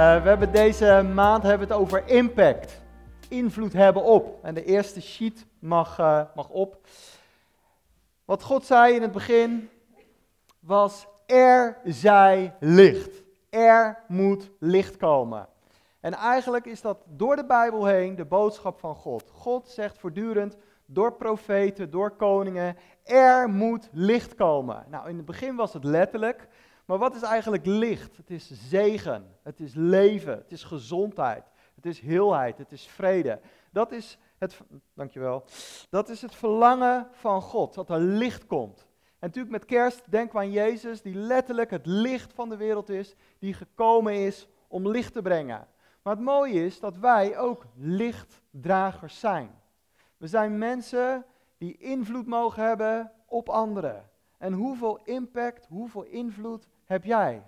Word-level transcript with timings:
we 0.00 0.28
hebben 0.28 0.52
deze 0.52 1.02
maand 1.14 1.42
hebben 1.42 1.68
het 1.68 1.76
over 1.76 2.08
impact. 2.08 2.82
Invloed 3.28 3.72
hebben 3.72 4.02
op. 4.02 4.44
En 4.44 4.54
de 4.54 4.64
eerste 4.64 5.00
sheet 5.00 5.46
mag, 5.58 5.98
uh, 5.98 6.22
mag 6.34 6.48
op. 6.48 6.86
Wat 8.24 8.42
God 8.42 8.64
zei 8.64 8.94
in 8.94 9.02
het 9.02 9.12
begin 9.12 9.70
was: 10.60 11.06
Er 11.26 11.76
zij 11.84 12.54
licht. 12.60 13.22
Er 13.50 14.04
moet 14.08 14.50
licht 14.58 14.96
komen. 14.96 15.48
En 16.00 16.14
eigenlijk 16.14 16.66
is 16.66 16.80
dat 16.80 16.98
door 17.06 17.36
de 17.36 17.46
Bijbel 17.46 17.86
heen 17.86 18.16
de 18.16 18.24
boodschap 18.24 18.78
van 18.78 18.94
God. 18.94 19.30
God 19.32 19.68
zegt 19.68 19.98
voortdurend 19.98 20.56
door 20.86 21.12
profeten, 21.12 21.90
door 21.90 22.10
koningen: 22.10 22.76
Er 23.04 23.48
moet 23.48 23.88
licht 23.92 24.34
komen. 24.34 24.84
Nou, 24.88 25.08
in 25.08 25.16
het 25.16 25.26
begin 25.26 25.56
was 25.56 25.72
het 25.72 25.84
letterlijk. 25.84 26.48
Maar 26.90 26.98
wat 26.98 27.14
is 27.14 27.22
eigenlijk 27.22 27.66
licht? 27.66 28.16
Het 28.16 28.30
is 28.30 28.50
zegen, 28.68 29.36
het 29.42 29.60
is 29.60 29.74
leven, 29.74 30.36
het 30.36 30.52
is 30.52 30.64
gezondheid, 30.64 31.44
het 31.74 31.86
is 31.86 32.00
heelheid, 32.00 32.58
het 32.58 32.72
is 32.72 32.86
vrede. 32.86 33.40
Dat 33.72 33.92
is 33.92 34.18
het, 34.38 34.60
dankjewel, 34.94 35.44
dat 35.90 36.08
is 36.08 36.22
het 36.22 36.34
verlangen 36.34 37.08
van 37.12 37.42
God, 37.42 37.74
dat 37.74 37.90
er 37.90 37.98
licht 37.98 38.46
komt. 38.46 38.88
En 39.08 39.26
natuurlijk 39.26 39.52
met 39.52 39.64
kerst 39.64 40.10
denken 40.10 40.38
we 40.38 40.44
aan 40.44 40.50
Jezus, 40.50 41.02
die 41.02 41.14
letterlijk 41.14 41.70
het 41.70 41.86
licht 41.86 42.32
van 42.32 42.48
de 42.48 42.56
wereld 42.56 42.88
is, 42.88 43.14
die 43.38 43.54
gekomen 43.54 44.14
is 44.14 44.48
om 44.68 44.88
licht 44.88 45.12
te 45.12 45.22
brengen. 45.22 45.66
Maar 46.02 46.14
het 46.14 46.24
mooie 46.24 46.64
is 46.64 46.80
dat 46.80 46.96
wij 46.96 47.38
ook 47.38 47.66
lichtdragers 47.76 49.20
zijn. 49.20 49.50
We 50.16 50.26
zijn 50.26 50.58
mensen 50.58 51.24
die 51.58 51.76
invloed 51.78 52.26
mogen 52.26 52.64
hebben 52.64 53.12
op 53.26 53.48
anderen. 53.48 54.10
En 54.38 54.52
hoeveel 54.52 55.00
impact, 55.04 55.66
hoeveel 55.66 56.04
invloed 56.04 56.68
heb 56.90 57.04
jij? 57.04 57.42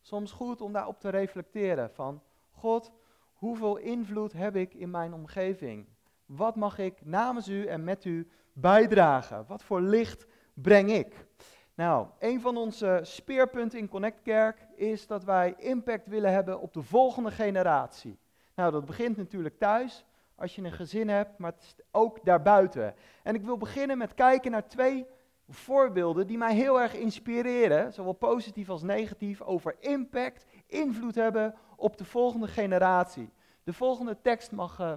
Soms 0.00 0.32
goed 0.32 0.60
om 0.60 0.72
daarop 0.72 1.00
te 1.00 1.08
reflecteren 1.08 1.90
van, 1.90 2.22
God, 2.50 2.92
hoeveel 3.32 3.76
invloed 3.76 4.32
heb 4.32 4.56
ik 4.56 4.74
in 4.74 4.90
mijn 4.90 5.14
omgeving? 5.14 5.88
Wat 6.26 6.56
mag 6.56 6.78
ik 6.78 7.04
namens 7.04 7.48
u 7.48 7.66
en 7.66 7.84
met 7.84 8.04
u 8.04 8.30
bijdragen? 8.52 9.44
Wat 9.46 9.62
voor 9.62 9.80
licht 9.80 10.26
breng 10.54 10.90
ik? 10.90 11.26
Nou, 11.74 12.06
een 12.18 12.40
van 12.40 12.56
onze 12.56 13.00
speerpunten 13.02 13.78
in 13.78 13.88
Connect 13.88 14.22
Kerk 14.22 14.66
is 14.74 15.06
dat 15.06 15.24
wij 15.24 15.54
impact 15.56 16.06
willen 16.06 16.32
hebben 16.32 16.60
op 16.60 16.72
de 16.72 16.82
volgende 16.82 17.30
generatie. 17.30 18.18
Nou, 18.54 18.72
dat 18.72 18.84
begint 18.84 19.16
natuurlijk 19.16 19.58
thuis, 19.58 20.04
als 20.34 20.54
je 20.54 20.62
een 20.62 20.72
gezin 20.72 21.08
hebt, 21.08 21.38
maar 21.38 21.52
het 21.52 21.62
is 21.62 21.74
ook 21.90 22.24
daarbuiten. 22.24 22.94
En 23.22 23.34
ik 23.34 23.42
wil 23.42 23.56
beginnen 23.56 23.98
met 23.98 24.14
kijken 24.14 24.50
naar 24.50 24.68
twee 24.68 25.06
voorbeelden 25.54 26.26
die 26.26 26.38
mij 26.38 26.54
heel 26.54 26.80
erg 26.80 26.94
inspireren, 26.94 27.92
zowel 27.92 28.12
positief 28.12 28.70
als 28.70 28.82
negatief, 28.82 29.40
over 29.40 29.76
impact, 29.78 30.46
invloed 30.66 31.14
hebben 31.14 31.54
op 31.76 31.96
de 31.96 32.04
volgende 32.04 32.48
generatie. 32.48 33.30
De 33.64 33.72
volgende 33.72 34.20
tekst 34.22 34.52
mag 34.52 34.80
uh, 34.80 34.92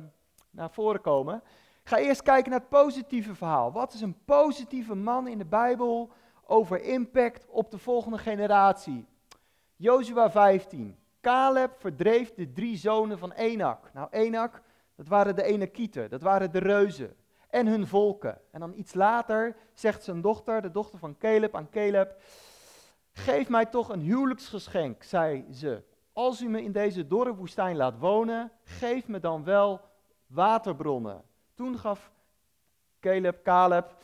naar 0.50 0.72
voren 0.72 1.02
komen. 1.02 1.36
Ik 1.82 1.92
ga 1.92 1.98
eerst 1.98 2.22
kijken 2.22 2.52
naar 2.52 2.60
het 2.60 2.70
positieve 2.70 3.36
verhaal. 3.36 3.72
Wat 3.72 3.94
is 3.94 4.02
een 4.02 4.18
positieve 4.26 4.96
man 4.96 5.28
in 5.28 5.38
de 5.38 5.46
Bijbel 5.46 6.12
over 6.46 6.84
impact 6.84 7.46
op 7.50 7.72
de 7.72 7.78
volgende 7.78 8.18
generatie? 8.18 9.06
Jozua 9.76 10.32
15. 10.32 10.98
Caleb 11.22 11.72
verdreef 11.78 12.34
de 12.34 12.52
drie 12.52 12.78
zonen 12.78 13.20
van 13.20 13.32
Enak. 13.32 13.90
Nou, 13.94 14.08
Enak, 14.12 14.62
dat 14.96 15.08
waren 15.08 15.36
de 15.36 15.44
Enakieten, 15.44 16.10
dat 16.10 16.22
waren 16.22 16.52
de 16.52 16.60
reuzen 16.60 17.16
en 17.56 17.68
hun 17.68 17.88
volken. 17.88 18.38
En 18.52 18.60
dan 18.60 18.74
iets 18.74 18.94
later 18.94 19.56
zegt 19.74 20.04
zijn 20.04 20.22
dochter, 20.22 20.62
de 20.62 20.72
dochter 20.72 21.00
van 21.00 21.18
Caleb, 21.18 21.56
aan 21.56 21.70
Caleb: 21.70 22.22
Geef 23.12 23.50
mij 23.50 23.66
toch 23.66 23.90
een 23.90 24.00
huwelijksgeschenk, 24.00 25.04
zei 25.04 25.46
ze. 25.54 25.84
Als 26.14 26.42
u 26.42 26.50
me 26.50 26.64
in 26.64 26.72
deze 26.72 27.08
dorre 27.08 27.36
woestijn 27.36 27.76
laat 27.76 27.98
wonen, 27.98 28.52
geef 28.64 29.08
me 29.08 29.20
dan 29.20 29.44
wel 29.44 29.82
waterbronnen. 30.28 31.24
Toen 31.54 31.78
gaf 31.78 32.12
Caleb, 33.00 33.44
Caleb 33.44 33.96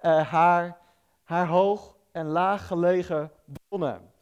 uh, 0.00 0.30
haar, 0.30 0.78
haar 1.24 1.46
hoog 1.46 1.96
en 2.12 2.26
laag 2.26 2.66
gelegen 2.66 3.32
bronnen. 3.68 4.12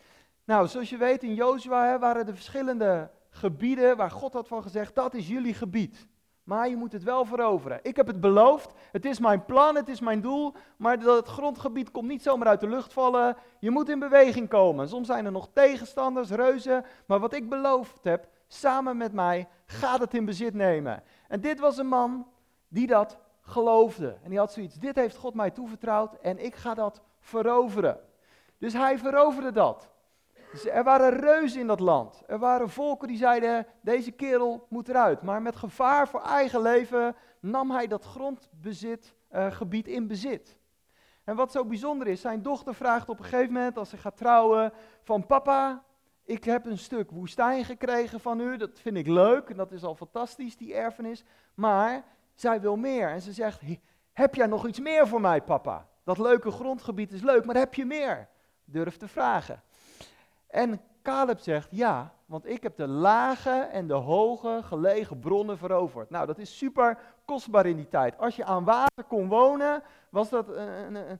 Nou, 0.44 0.69
zoals 0.69 0.91
je 0.91 0.96
weet 0.96 1.22
in 1.22 1.34
Jozua 1.34 1.98
waren 1.98 2.26
er 2.26 2.34
verschillende 2.34 3.10
gebieden 3.30 3.96
waar 3.96 4.10
God 4.10 4.32
had 4.32 4.48
van 4.48 4.62
gezegd, 4.62 4.94
dat 4.94 5.14
is 5.14 5.28
jullie 5.28 5.54
gebied. 5.54 6.06
Maar 6.42 6.69
je 6.69 6.76
moet 6.76 6.92
het 6.92 7.03
wel 7.03 7.25
veroveren. 7.25 7.80
Ik 7.82 7.97
heb 7.97 8.06
het 8.06 8.20
beloofd, 8.20 8.72
het 8.92 9.04
is 9.04 9.19
mijn 9.19 9.44
plan, 9.44 9.76
het 9.76 9.88
is 9.88 10.00
mijn 10.00 10.20
doel, 10.20 10.54
maar 10.76 10.98
dat 10.98 11.28
grondgebied 11.28 11.91
komt 11.91 12.08
niet 12.08 12.22
zomaar 12.22 12.48
uit 12.48 12.60
de 12.60 12.69
lucht 12.69 12.92
vallen. 12.92 13.36
Je 13.58 13.70
moet 13.70 13.88
in 13.88 13.98
beweging 13.98 14.48
komen. 14.48 14.88
Soms 14.88 15.06
zijn 15.06 15.25
er 15.25 15.32
nog 15.32 15.48
tegenstanders, 15.52 16.31
reuzen, 16.31 16.84
maar 17.06 17.20
wat 17.20 17.34
ik 17.34 17.48
beloofd 17.48 18.04
heb, 18.04 18.28
samen 18.47 18.97
met 18.97 19.12
mij, 19.12 19.48
gaat 19.66 20.00
het 20.00 20.14
in 20.14 20.25
bezit 20.25 20.54
nemen. 20.54 21.02
En 21.28 21.41
dit 21.41 21.60
was 21.60 21.78
een 21.78 21.86
man 21.86 22.26
die 22.69 22.86
dat 22.86 23.19
geloofde. 23.41 24.16
En 24.22 24.31
die 24.31 24.38
had 24.38 24.52
zoiets, 24.52 24.75
dit 24.75 24.97
heeft 24.97 25.16
God 25.16 25.34
mij 25.34 25.50
toevertrouwd 25.50 26.14
en 26.14 26.44
ik 26.44 26.54
ga 26.54 26.75
dat 26.75 27.02
veroveren. 27.20 28.00
Dus 28.58 28.72
hij 28.72 28.98
veroverde 28.98 29.52
dat. 29.52 29.91
Dus 30.52 30.66
er 30.66 30.84
waren 30.84 31.20
reuzen 31.20 31.60
in 31.60 31.66
dat 31.66 31.80
land. 31.80 32.22
Er 32.26 32.38
waren 32.38 32.70
volken 32.70 33.08
die 33.08 33.16
zeiden, 33.16 33.66
deze 33.80 34.10
kerel 34.10 34.66
moet 34.68 34.88
eruit. 34.88 35.22
Maar 35.22 35.42
met 35.42 35.56
gevaar 35.56 36.08
voor 36.08 36.22
eigen 36.22 36.62
leven 36.62 37.16
nam 37.40 37.70
hij 37.70 37.86
dat 37.86 38.04
grondbezitgebied 38.04 39.88
uh, 39.88 39.94
in 39.94 40.06
bezit. 40.06 40.58
En 41.24 41.36
wat 41.36 41.52
zo 41.52 41.64
bijzonder 41.64 42.06
is, 42.06 42.20
zijn 42.20 42.42
dochter 42.42 42.74
vraagt 42.74 43.08
op 43.08 43.18
een 43.18 43.24
gegeven 43.24 43.52
moment, 43.52 43.78
als 43.78 43.90
ze 43.90 43.96
gaat 43.96 44.16
trouwen, 44.16 44.72
van 45.02 45.26
papa, 45.26 45.84
ik 46.24 46.44
heb 46.44 46.66
een 46.66 46.78
stuk 46.78 47.10
woestijn 47.10 47.64
gekregen 47.64 48.20
van 48.20 48.40
u, 48.40 48.56
dat 48.56 48.80
vind 48.80 48.96
ik 48.96 49.06
leuk 49.06 49.48
en 49.48 49.56
dat 49.56 49.72
is 49.72 49.84
al 49.84 49.94
fantastisch, 49.94 50.56
die 50.56 50.74
erfenis. 50.74 51.24
Maar 51.54 52.04
zij 52.34 52.60
wil 52.60 52.76
meer 52.76 53.08
en 53.08 53.20
ze 53.20 53.32
zegt, 53.32 53.60
heb 54.12 54.34
jij 54.34 54.46
nog 54.46 54.66
iets 54.66 54.80
meer 54.80 55.08
voor 55.08 55.20
mij 55.20 55.42
papa? 55.42 55.88
Dat 56.04 56.19
leuke 56.19 56.50
grondgebied 56.50 57.12
is 57.12 57.22
leuk, 57.22 57.44
maar 57.44 57.56
heb 57.56 57.74
je 57.74 57.84
meer? 57.84 58.28
Durf 58.64 58.96
te 58.96 59.08
vragen. 59.08 59.62
En 60.52 60.80
Caleb 61.02 61.38
zegt, 61.38 61.68
ja, 61.70 62.12
want 62.26 62.46
ik 62.46 62.62
heb 62.62 62.76
de 62.76 62.86
lage 62.86 63.50
en 63.50 63.86
de 63.86 63.94
hoge 63.94 64.60
gelegen 64.62 65.18
bronnen 65.18 65.58
veroverd. 65.58 66.10
Nou, 66.10 66.26
dat 66.26 66.38
is 66.38 66.58
super 66.58 66.98
kostbaar 67.24 67.66
in 67.66 67.76
die 67.76 67.88
tijd. 67.88 68.18
Als 68.18 68.36
je 68.36 68.44
aan 68.44 68.64
water 68.64 69.04
kon 69.08 69.28
wonen, 69.28 69.82
was 70.10 70.28
dat 70.28 70.48
een, 70.48 71.18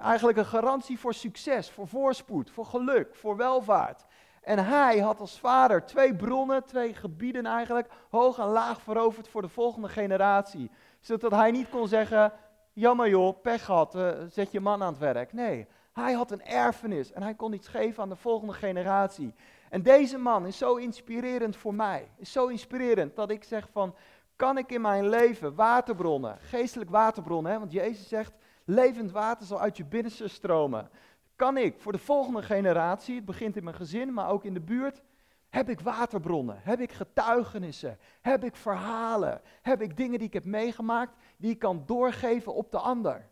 eigenlijk 0.00 0.38
een 0.38 0.46
garantie 0.46 0.98
voor 0.98 1.14
succes, 1.14 1.70
voor 1.70 1.88
voorspoed, 1.88 2.50
voor 2.50 2.66
geluk, 2.66 3.14
voor 3.14 3.36
welvaart. 3.36 4.04
En 4.42 4.64
hij 4.64 4.98
had 4.98 5.20
als 5.20 5.38
vader 5.38 5.84
twee 5.84 6.16
bronnen, 6.16 6.64
twee 6.64 6.94
gebieden 6.94 7.46
eigenlijk, 7.46 7.88
hoog 8.10 8.38
en 8.38 8.46
laag 8.46 8.80
veroverd 8.80 9.28
voor 9.28 9.42
de 9.42 9.48
volgende 9.48 9.88
generatie. 9.88 10.70
Zodat 11.00 11.30
hij 11.30 11.50
niet 11.50 11.68
kon 11.68 11.88
zeggen, 11.88 12.32
jammer 12.72 13.08
joh, 13.08 13.40
pech 13.42 13.64
gehad, 13.64 13.94
uh, 13.94 14.10
zet 14.28 14.52
je 14.52 14.60
man 14.60 14.82
aan 14.82 14.92
het 14.92 14.98
werk. 14.98 15.32
Nee, 15.32 15.66
hij 15.98 16.12
had 16.12 16.30
een 16.30 16.44
erfenis 16.44 17.12
en 17.12 17.22
hij 17.22 17.34
kon 17.34 17.52
iets 17.52 17.68
geven 17.68 18.02
aan 18.02 18.08
de 18.08 18.16
volgende 18.16 18.52
generatie. 18.52 19.34
En 19.70 19.82
deze 19.82 20.18
man 20.18 20.46
is 20.46 20.58
zo 20.58 20.76
inspirerend 20.76 21.56
voor 21.56 21.74
mij. 21.74 22.10
Is 22.16 22.32
zo 22.32 22.46
inspirerend 22.46 23.16
dat 23.16 23.30
ik 23.30 23.44
zeg 23.44 23.68
van, 23.72 23.94
kan 24.36 24.58
ik 24.58 24.70
in 24.70 24.80
mijn 24.80 25.08
leven 25.08 25.54
waterbronnen, 25.54 26.38
geestelijk 26.40 26.90
waterbronnen, 26.90 27.52
hè, 27.52 27.58
want 27.58 27.72
Jezus 27.72 28.08
zegt, 28.08 28.32
levend 28.64 29.10
water 29.10 29.46
zal 29.46 29.60
uit 29.60 29.76
je 29.76 29.84
binnenste 29.84 30.28
stromen. 30.28 30.90
Kan 31.36 31.56
ik 31.56 31.78
voor 31.78 31.92
de 31.92 31.98
volgende 31.98 32.42
generatie, 32.42 33.14
het 33.14 33.24
begint 33.24 33.56
in 33.56 33.64
mijn 33.64 33.76
gezin, 33.76 34.12
maar 34.12 34.28
ook 34.28 34.44
in 34.44 34.54
de 34.54 34.60
buurt, 34.60 35.02
heb 35.48 35.68
ik 35.68 35.80
waterbronnen? 35.80 36.60
Heb 36.62 36.80
ik 36.80 36.92
getuigenissen? 36.92 37.98
Heb 38.20 38.44
ik 38.44 38.56
verhalen? 38.56 39.40
Heb 39.62 39.82
ik 39.82 39.96
dingen 39.96 40.18
die 40.18 40.26
ik 40.26 40.32
heb 40.32 40.44
meegemaakt 40.44 41.16
die 41.36 41.50
ik 41.50 41.58
kan 41.58 41.82
doorgeven 41.86 42.54
op 42.54 42.70
de 42.70 42.78
ander? 42.78 43.28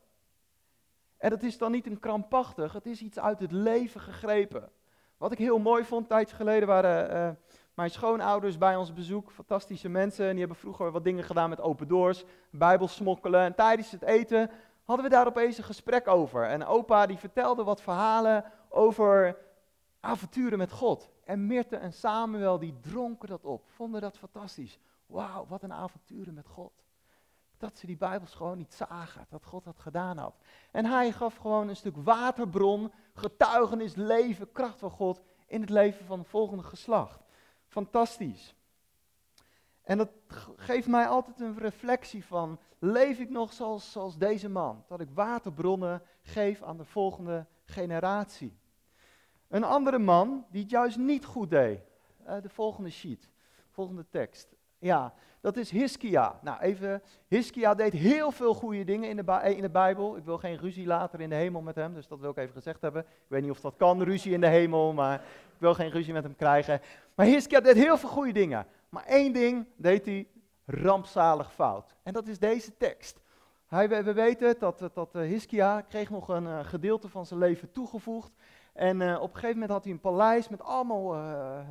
En 1.27 1.33
dat 1.33 1.43
is 1.43 1.59
dan 1.59 1.73
niet 1.73 1.87
een 1.87 2.01
krampachtig, 2.01 2.73
het 2.73 2.87
is 2.87 3.01
iets 3.01 3.19
uit 3.19 3.41
het 3.41 3.53
leven 3.53 4.01
gegrepen. 4.01 4.71
Wat 5.17 5.33
ik 5.33 5.39
heel 5.39 5.59
mooi 5.59 5.85
vond, 5.85 6.09
tijdje 6.09 6.37
geleden 6.37 6.69
waren 6.69 7.17
uh, 7.17 7.37
mijn 7.75 7.91
schoonouders 7.91 8.59
bij 8.59 8.77
ons 8.77 8.93
bezoek. 8.93 9.31
Fantastische 9.31 9.89
mensen. 9.89 10.25
En 10.25 10.31
die 10.31 10.39
hebben 10.39 10.57
vroeger 10.57 10.91
wat 10.91 11.05
dingen 11.05 11.25
gedaan 11.25 11.49
met 11.49 11.61
open 11.61 11.89
doors, 11.89 12.25
bijbel 12.51 12.89
smokkelen. 12.89 13.41
En 13.41 13.55
tijdens 13.55 13.91
het 13.91 14.03
eten 14.03 14.51
hadden 14.85 15.05
we 15.05 15.11
daar 15.11 15.27
opeens 15.27 15.59
een 15.59 15.65
gesprek 15.65 16.09
over. 16.09 16.45
En 16.45 16.65
opa 16.65 17.07
die 17.07 17.19
vertelde 17.19 17.65
wat 17.65 17.83
verhalen 17.83 18.45
over 18.69 19.39
avonturen 20.01 20.59
met 20.59 20.73
God. 20.73 21.11
En 21.25 21.47
Mirte 21.47 21.77
en 21.77 21.93
Samuel 21.93 22.59
die 22.59 22.75
dronken 22.81 23.29
dat 23.29 23.45
op, 23.45 23.63
vonden 23.67 24.01
dat 24.01 24.19
fantastisch. 24.19 24.79
Wauw, 25.07 25.47
wat 25.49 25.63
een 25.63 25.73
avonturen 25.73 26.35
met 26.35 26.47
God 26.47 26.86
dat 27.59 27.79
ze 27.79 27.87
die 27.87 27.97
Bijbels 27.97 28.35
gewoon 28.35 28.59
niet 28.59 28.75
zagen, 28.75 29.27
dat 29.29 29.45
God 29.45 29.65
dat 29.65 29.79
gedaan 29.79 30.19
had. 30.19 30.35
En 30.71 30.85
hij 30.85 31.13
gaf 31.13 31.37
gewoon 31.37 31.69
een 31.69 31.77
stuk 31.77 31.97
waterbron, 31.97 32.93
getuigenis, 33.15 33.95
leven, 33.95 34.53
kracht 34.53 34.79
van 34.79 34.91
God 34.91 35.21
in 35.47 35.61
het 35.61 35.71
leven 35.71 36.07
van 36.07 36.19
het 36.19 36.29
volgende 36.29 36.63
geslacht. 36.63 37.21
Fantastisch. 37.67 38.55
En 39.83 39.99
dat 39.99 40.11
geeft 40.57 40.89
mij 40.89 41.09
altijd 41.09 41.41
een 41.41 41.59
reflectie 41.59 42.25
van, 42.25 42.59
leef 42.79 43.19
ik 43.19 43.31
nog 43.31 43.53
zoals, 43.53 43.93
zoals 43.93 44.19
deze 44.19 44.49
man? 44.49 44.85
Dat 44.89 45.01
ik 45.01 45.09
waterbronnen 45.11 46.03
geef 46.23 46.63
aan 46.63 46.77
de 46.77 46.85
volgende 46.85 47.47
generatie. 47.65 48.59
Een 49.49 49.65
andere 49.65 49.99
man 49.99 50.47
die 50.51 50.63
het 50.63 50.71
juist 50.71 50.97
niet 50.97 51.25
goed 51.25 51.51
deed. 51.51 51.81
eh, 52.25 52.43
de 52.43 52.49
volgende 52.49 52.91
sheet, 52.91 53.31
volgende 53.71 54.07
tekst. 54.09 54.55
Ja, 54.79 55.15
dat 55.47 55.57
is 55.57 55.71
Hiskia. 55.71 56.39
Nou, 56.43 56.61
even, 56.61 57.03
Hiskia 57.29 57.75
deed 57.75 57.93
heel 57.93 58.31
veel 58.31 58.55
goede 58.55 58.85
dingen 58.85 59.09
in 59.09 59.17
de, 59.17 59.55
in 59.57 59.63
de 59.63 59.71
Bijbel. 59.71 60.17
Ik 60.17 60.25
wil 60.25 60.39
geen 60.39 60.57
ruzie 60.57 60.87
later 60.87 61.21
in 61.21 61.29
de 61.29 61.35
hemel 61.35 61.61
met 61.61 61.75
hem, 61.75 61.95
dus 61.95 62.07
dat 62.07 62.21
wil 62.21 62.31
ik 62.31 62.37
even 62.37 62.53
gezegd 62.53 62.81
hebben. 62.81 63.03
Ik 63.03 63.29
weet 63.29 63.43
niet 63.43 63.51
of 63.51 63.61
dat 63.61 63.75
kan, 63.77 64.03
ruzie 64.03 64.33
in 64.33 64.41
de 64.41 64.47
hemel, 64.47 64.93
maar 64.93 65.15
ik 65.15 65.59
wil 65.59 65.75
geen 65.75 65.91
ruzie 65.91 66.13
met 66.13 66.23
hem 66.23 66.37
krijgen. 66.37 66.81
Maar 67.15 67.27
Hiskia 67.27 67.61
deed 67.61 67.75
heel 67.75 67.99
veel 67.99 68.09
goede 68.09 68.33
dingen. 68.33 68.67
Maar 68.89 69.05
één 69.05 69.33
ding 69.33 69.67
deed 69.77 70.07
hij 70.07 70.27
rampzalig 70.65 71.53
fout. 71.53 71.95
En 72.03 72.13
dat 72.13 72.27
is 72.27 72.39
deze 72.39 72.77
tekst. 72.77 73.21
We, 73.69 74.13
weten 74.13 74.57
dat, 74.59 74.91
dat 74.95 75.15
uh, 75.17 75.23
Hiskia 75.23 75.81
kreeg 75.81 76.11
nog 76.11 76.29
een 76.29 76.45
uh, 76.45 76.59
gedeelte 76.63 77.09
van 77.09 77.27
zijn 77.27 77.41
leven 77.41 77.73
toegevoegd. 77.73 78.33
En 78.73 79.01
uh, 79.01 79.15
op 79.21 79.29
een 79.29 79.35
gegeven 79.35 79.55
moment 79.55 79.71
had 79.71 79.85
hij 79.85 79.93
een 79.93 80.01
paleis 80.01 80.49
met 80.49 80.63
allemaal 80.63 81.17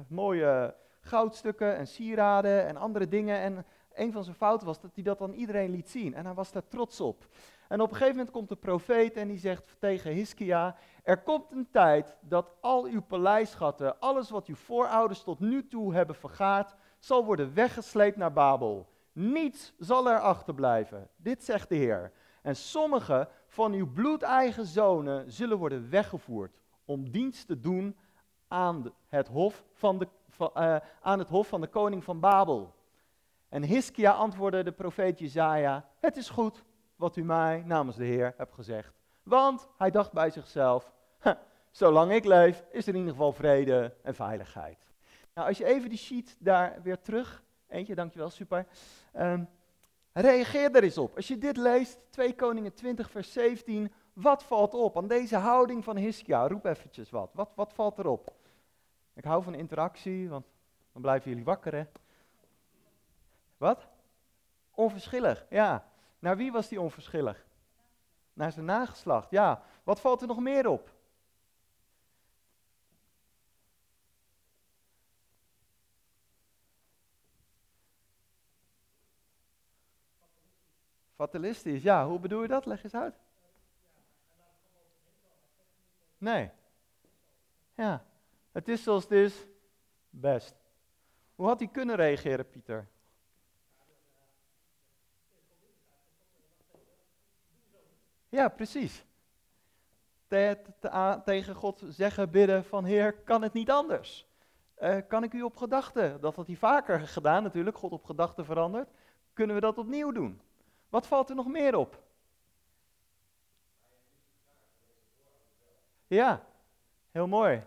mooie 0.08 0.76
goudstukken 1.06 1.76
en 1.76 1.88
sieraden 1.88 2.66
en 2.66 2.78
andere 2.78 3.08
dingen. 3.08 3.40
En 3.40 3.66
een 3.94 4.12
van 4.12 4.24
zijn 4.24 4.36
fouten 4.36 4.68
was 4.68 4.82
dat 4.82 4.92
hij 4.94 5.04
dat 5.04 5.22
aan 5.22 5.34
iedereen 5.34 5.72
liet 5.72 5.90
zien. 5.90 6.14
En 6.14 6.26
hij 6.26 6.34
was 6.34 6.52
daar 6.52 6.68
trots 6.68 7.02
op. 7.02 7.28
En 7.68 7.82
op 7.82 7.90
een 7.90 7.96
gegeven 7.96 8.16
moment 8.16 8.34
komt 8.34 8.50
de 8.50 8.56
profeet 8.56 9.16
en 9.16 9.28
die 9.28 9.38
zegt 9.38 9.76
tegen 9.80 10.12
Hiskia: 10.12 10.76
Er 11.04 11.22
komt 11.22 11.52
een 11.52 11.68
tijd 11.72 12.16
dat 12.22 12.52
al 12.62 12.86
uw 12.86 13.02
paleisschatten, 13.02 14.00
alles 14.00 14.30
wat 14.30 14.48
uw 14.48 14.56
voorouders 14.56 15.24
tot 15.24 15.40
nu 15.40 15.68
toe 15.68 15.94
hebben 15.94 16.16
vergaard, 16.16 16.76
zal 17.00 17.26
worden 17.26 17.54
weggesleept 17.54 18.18
naar 18.18 18.34
Babel. 18.34 18.90
Niets 19.12 19.74
zal 19.78 20.10
er 20.10 20.20
achterblijven. 20.20 21.10
Dit 21.16 21.44
zegt 21.44 21.70
de 21.70 21.76
Heer. 21.76 22.12
En 22.42 22.56
sommige 22.56 23.30
van 23.48 23.74
uw 23.74 23.92
bloedeigen 23.92 24.66
zonen 24.66 25.32
zullen 25.32 25.58
worden 25.58 25.90
weggevoerd 25.90 26.62
om 26.86 27.12
dienst 27.12 27.48
te 27.48 27.60
doen 27.60 27.98
aan 28.48 28.94
het 29.08 29.28
hof 29.28 29.64
van 29.74 30.00
de, 30.00 30.08
uh, 30.40 30.76
aan 31.02 31.20
het 31.20 31.30
hof 31.30 31.48
van 31.48 31.62
de 31.62 31.68
koning 31.68 32.04
van 32.04 32.20
Babel. 32.20 32.74
En 33.50 33.64
Hiskia 33.64 34.12
antwoordde 34.12 34.64
de 34.64 34.72
profeet 34.72 35.20
Jezaja, 35.20 35.86
het 36.00 36.18
is 36.18 36.30
goed 36.30 36.64
wat 36.96 37.16
u 37.16 37.24
mij 37.24 37.64
namens 37.66 37.96
de 37.96 38.06
Heer 38.06 38.34
hebt 38.38 38.54
gezegd. 38.54 38.94
Want 39.24 39.68
hij 39.78 39.92
dacht 39.92 40.12
bij 40.12 40.30
zichzelf, 40.30 40.94
zolang 41.72 42.12
ik 42.12 42.26
leef 42.26 42.64
is 42.72 42.88
er 42.88 42.94
in 42.94 43.00
ieder 43.00 43.14
geval 43.14 43.32
vrede 43.32 43.94
en 44.02 44.16
veiligheid. 44.16 44.86
Nou, 45.34 45.48
als 45.48 45.58
je 45.58 45.66
even 45.66 45.90
die 45.90 45.98
sheet 45.98 46.36
daar 46.40 46.80
weer 46.84 47.02
terug, 47.02 47.44
eentje, 47.68 47.96
dankjewel, 47.96 48.30
super. 48.30 48.68
Um, 49.18 49.50
reageer 50.14 50.76
er 50.76 50.84
eens 50.84 50.98
op. 50.98 51.16
Als 51.16 51.28
je 51.28 51.38
dit 51.38 51.58
leest, 51.58 52.00
2 52.10 52.36
Koningen 52.36 52.74
20 52.74 53.12
vers 53.12 53.32
17, 53.32 53.92
wat 54.14 54.44
valt 54.44 54.74
op 54.74 54.98
aan 54.98 55.08
deze 55.08 55.36
houding 55.36 55.84
van 55.84 55.96
Hiskia? 55.96 56.48
Roep 56.48 56.66
eventjes 56.66 57.10
wat. 57.10 57.30
Wat, 57.34 57.50
wat 57.56 57.74
valt 57.74 57.98
erop? 57.98 58.34
Ik 59.16 59.24
hou 59.24 59.44
van 59.44 59.54
interactie, 59.54 60.30
want 60.30 60.46
dan 60.92 61.02
blijven 61.02 61.30
jullie 61.30 61.46
wakker, 61.46 61.76
hè? 61.76 61.86
Wat? 63.58 63.88
Onverschillig, 64.72 65.46
ja. 65.50 65.88
Naar 66.20 66.38
wie 66.38 66.52
was 66.52 66.68
die 66.68 66.82
onverschillig? 66.82 67.46
Naar 68.34 68.52
zijn 68.52 68.66
nageslacht, 68.66 69.30
ja. 69.30 69.64
Wat 69.84 70.00
valt 70.00 70.22
er 70.22 70.28
nog 70.28 70.40
meer 70.40 70.68
op? 70.68 70.94
Fatalistisch, 81.16 81.84
ja. 81.84 82.08
Hoe 82.08 82.20
bedoel 82.20 82.42
je 82.42 82.48
dat? 82.48 82.66
Leg 82.66 82.84
eens 82.84 82.94
uit. 82.94 83.16
Nee. 86.18 86.52
Ja. 87.74 88.06
Het 88.56 88.68
is 88.68 88.84
zoals 88.84 89.04
het 89.04 89.12
is, 89.12 89.48
best. 90.10 90.56
Hoe 91.36 91.48
had 91.48 91.60
hij 91.60 91.68
kunnen 91.68 91.96
reageren, 91.96 92.50
Pieter? 92.50 92.88
Ja, 98.30 98.50
precies. 98.50 99.06
tegen 101.24 101.56
God 101.56 101.84
zeggen, 101.88 102.32
bidden 102.32 102.66
van 102.66 102.86
Heer, 102.86 103.14
kan 103.14 103.42
het 103.42 103.54
niet 103.54 103.72
anders? 103.72 104.28
Uh, 104.80 104.98
kan 105.08 105.24
ik 105.24 105.34
u 105.34 105.42
op 105.42 105.58
gedachten? 105.58 106.22
Dat 106.22 106.36
had 106.36 106.48
hij 106.48 106.56
vaker 106.56 107.00
gedaan 107.00 107.44
natuurlijk, 107.44 107.78
God 107.78 107.92
op 107.92 108.04
gedachten 108.04 108.46
veranderd. 108.46 108.90
Kunnen 109.34 109.56
we 109.56 109.62
dat 109.62 109.78
opnieuw 109.78 110.12
doen? 110.12 110.42
Wat 110.90 111.08
valt 111.08 111.30
er 111.30 111.36
nog 111.36 111.48
meer 111.48 111.76
op? 111.76 112.04
Ja, 116.08 116.46
heel 117.12 117.28
mooi. 117.28 117.64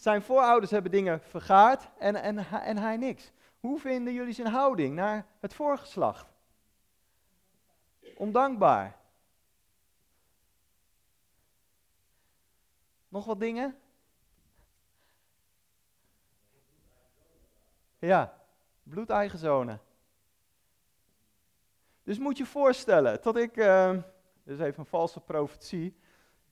Zijn 0.00 0.22
voorouders 0.22 0.70
hebben 0.70 0.90
dingen 0.90 1.20
vergaard 1.20 1.88
en, 1.98 2.16
en, 2.16 2.38
en 2.38 2.78
hij 2.78 2.96
niks. 2.96 3.32
Hoe 3.60 3.78
vinden 3.78 4.12
jullie 4.12 4.32
zijn 4.32 4.46
houding 4.46 4.94
naar 4.94 5.26
het 5.40 5.54
voorgeslacht? 5.54 6.26
Ondankbaar. 8.16 8.96
Nog 13.08 13.24
wat 13.24 13.40
dingen? 13.40 13.78
Ja, 17.98 18.40
bloedeigen 18.82 19.38
zonen. 19.38 19.80
Dus 22.02 22.18
moet 22.18 22.36
je 22.36 22.46
voorstellen 22.46 23.22
dat 23.22 23.36
ik, 23.36 23.56
uh, 23.56 23.90
dit 24.42 24.58
is 24.58 24.60
even 24.60 24.80
een 24.80 24.86
valse 24.86 25.20
profetie, 25.20 25.96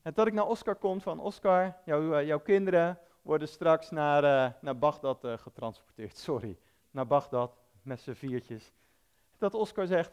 dat 0.03 0.27
ik 0.27 0.33
naar 0.33 0.47
Oscar 0.47 0.75
kom 0.77 1.01
van 1.01 1.21
Oscar, 1.21 1.77
jou, 1.85 2.25
jouw 2.25 2.41
kinderen 2.41 2.99
worden 3.29 3.49
straks 3.49 3.91
naar, 3.91 4.25
uh, 4.25 4.53
naar 4.61 4.79
Bagdad 4.79 5.25
uh, 5.25 5.33
getransporteerd. 5.39 6.17
Sorry, 6.29 6.59
naar 6.91 7.07
Bagdad 7.07 7.57
met 7.83 8.01
z'n 8.01 8.13
viertjes. 8.13 8.73
Dat 9.39 9.55
Oscar 9.55 9.87
zegt, 9.87 10.13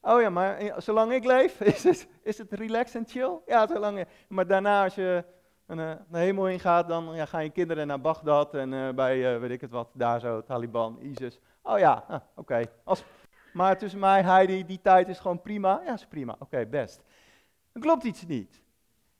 oh 0.00 0.20
ja, 0.20 0.30
maar 0.30 0.56
eh, 0.56 0.74
zolang 0.78 1.12
ik 1.12 1.24
leef, 1.24 1.60
is 1.74 1.84
het, 1.84 2.08
is 2.22 2.38
het 2.38 2.52
relaxed 2.52 2.94
en 2.94 3.08
chill? 3.08 3.38
Ja, 3.46 3.66
zolang. 3.66 4.06
Maar 4.28 4.46
daarna 4.46 4.84
als 4.84 4.94
je 4.94 5.24
naar 5.66 6.04
de 6.08 6.18
hemel 6.18 6.48
ingaat, 6.48 6.88
dan 6.88 7.14
ja, 7.14 7.26
gaan 7.26 7.42
je 7.42 7.50
kinderen 7.50 7.86
naar 7.86 8.00
Bagdad 8.00 8.54
en 8.54 8.94
bij, 8.94 9.40
weet 9.40 9.50
ik 9.50 9.60
het 9.60 9.70
wat, 9.70 9.88
daar 9.92 10.20
zo, 10.20 10.42
Taliban, 10.42 10.98
ISIS. 11.00 11.40
Oh 11.62 11.78
ja, 11.78 12.04
ah, 12.08 12.20
oké. 12.34 12.62
Maar 13.52 13.78
tussen 13.78 14.00
mij, 14.00 14.22
Heidi, 14.22 14.66
die 14.66 14.80
tijd 14.80 15.08
is 15.08 15.18
gewoon 15.18 15.42
prima. 15.42 15.80
Ja, 15.84 15.92
is 15.92 16.06
prima. 16.06 16.36
Oké, 16.38 16.66
best. 16.66 17.02
Dan 17.72 17.82
klopt 17.82 18.04
iets 18.04 18.26
niet. 18.26 18.62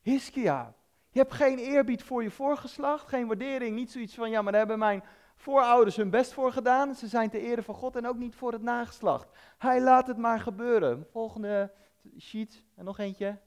Hiskia, 0.00 0.75
je 1.16 1.23
hebt 1.23 1.35
geen 1.35 1.58
eerbied 1.58 2.02
voor 2.02 2.23
je 2.23 2.30
voorgeslacht, 2.30 3.08
geen 3.08 3.26
waardering, 3.26 3.76
niet 3.76 3.90
zoiets 3.90 4.14
van, 4.14 4.30
ja, 4.30 4.42
maar 4.42 4.52
daar 4.52 4.61
hebben 4.61 4.78
mijn 4.78 5.04
voorouders 5.35 5.96
hun 5.96 6.11
best 6.11 6.32
voor 6.32 6.52
gedaan. 6.52 6.94
Ze 6.94 7.06
zijn 7.06 7.30
te 7.30 7.38
ere 7.38 7.62
van 7.62 7.75
God 7.75 7.96
en 7.96 8.06
ook 8.06 8.16
niet 8.16 8.35
voor 8.35 8.52
het 8.52 8.62
nageslacht. 8.62 9.28
Hij 9.58 9.80
laat 9.80 10.06
het 10.06 10.16
maar 10.16 10.40
gebeuren. 10.40 11.06
Volgende 11.11 11.73
sheet, 12.18 12.64
en 12.75 12.85
nog 12.85 12.99
eentje. 12.99 13.38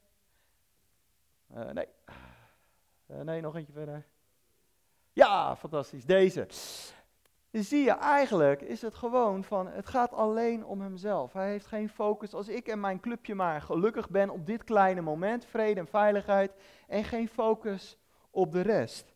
Uh, 1.55 1.69
nee. 1.69 1.87
Uh, 3.07 3.21
nee, 3.21 3.41
nog 3.41 3.55
eentje 3.55 3.73
verder. 3.73 4.05
Ja, 5.13 5.55
fantastisch. 5.55 6.05
Deze. 6.05 6.47
Zie 7.51 7.83
je, 7.83 7.91
eigenlijk 7.91 8.61
is 8.61 8.81
het 8.81 8.95
gewoon 8.95 9.43
van, 9.43 9.67
het 9.67 9.87
gaat 9.87 10.13
alleen 10.13 10.65
om 10.65 10.81
hemzelf. 10.81 11.33
Hij 11.33 11.49
heeft 11.49 11.65
geen 11.65 11.89
focus. 11.89 12.33
Als 12.33 12.47
ik 12.47 12.67
en 12.67 12.79
mijn 12.79 12.99
clubje 12.99 13.35
maar 13.35 13.61
gelukkig 13.61 14.09
ben 14.09 14.29
op 14.29 14.45
dit 14.45 14.63
kleine 14.63 15.01
moment, 15.01 15.45
vrede 15.45 15.79
en 15.79 15.87
veiligheid, 15.87 16.51
en 16.87 17.03
geen 17.03 17.27
focus 17.27 17.97
op 18.29 18.51
de 18.51 18.61
rest. 18.61 19.13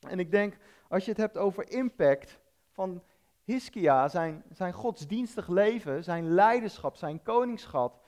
En 0.00 0.18
ik 0.18 0.30
denk, 0.30 0.56
als 0.88 1.04
je 1.04 1.10
het 1.10 1.20
hebt 1.20 1.36
over 1.36 1.70
impact 1.70 2.40
van 2.70 3.02
Hiskia, 3.44 4.08
zijn, 4.08 4.44
zijn 4.52 4.72
godsdienstig 4.72 5.48
leven, 5.48 6.04
zijn 6.04 6.34
leiderschap, 6.34 6.96
zijn 6.96 7.22
koningschap, 7.22 8.00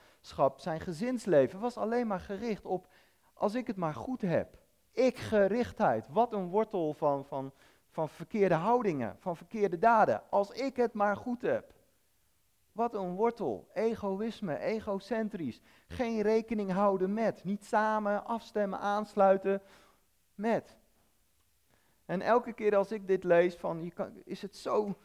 zijn 0.57 0.80
gezinsleven, 0.80 1.61
was 1.61 1.76
alleen 1.76 2.07
maar 2.07 2.21
gericht 2.21 2.64
op, 2.64 2.87
als 3.35 3.54
ik 3.54 3.66
het 3.66 3.76
maar 3.76 3.95
goed 3.95 4.21
heb. 4.21 4.59
Ik 4.92 5.19
gerichtheid, 5.19 6.07
wat 6.09 6.33
een 6.33 6.49
wortel 6.49 6.95
van, 6.95 7.25
van, 7.25 7.52
van 7.90 8.09
verkeerde 8.09 8.54
houdingen, 8.54 9.16
van 9.18 9.37
verkeerde 9.37 9.78
daden. 9.78 10.23
Als 10.30 10.50
ik 10.50 10.76
het 10.76 10.92
maar 10.92 11.16
goed 11.16 11.42
heb. 11.42 11.73
Wat 12.73 12.94
een 12.94 13.14
wortel. 13.14 13.68
Egoïsme, 13.73 14.59
egocentrisch. 14.59 15.61
Geen 15.88 16.20
rekening 16.20 16.73
houden 16.73 17.14
met. 17.14 17.44
Niet 17.44 17.64
samen 17.64 18.25
afstemmen, 18.25 18.78
aansluiten 18.78 19.62
met. 20.35 20.78
En 22.04 22.20
elke 22.20 22.52
keer 22.52 22.76
als 22.76 22.92
ik 22.92 23.06
dit 23.06 23.25
lees, 23.25 23.56
van, 23.56 23.85
je 23.85 23.90
kan, 23.90 24.23
is 24.25 24.42
het 24.42 24.56
zo, 24.56 24.99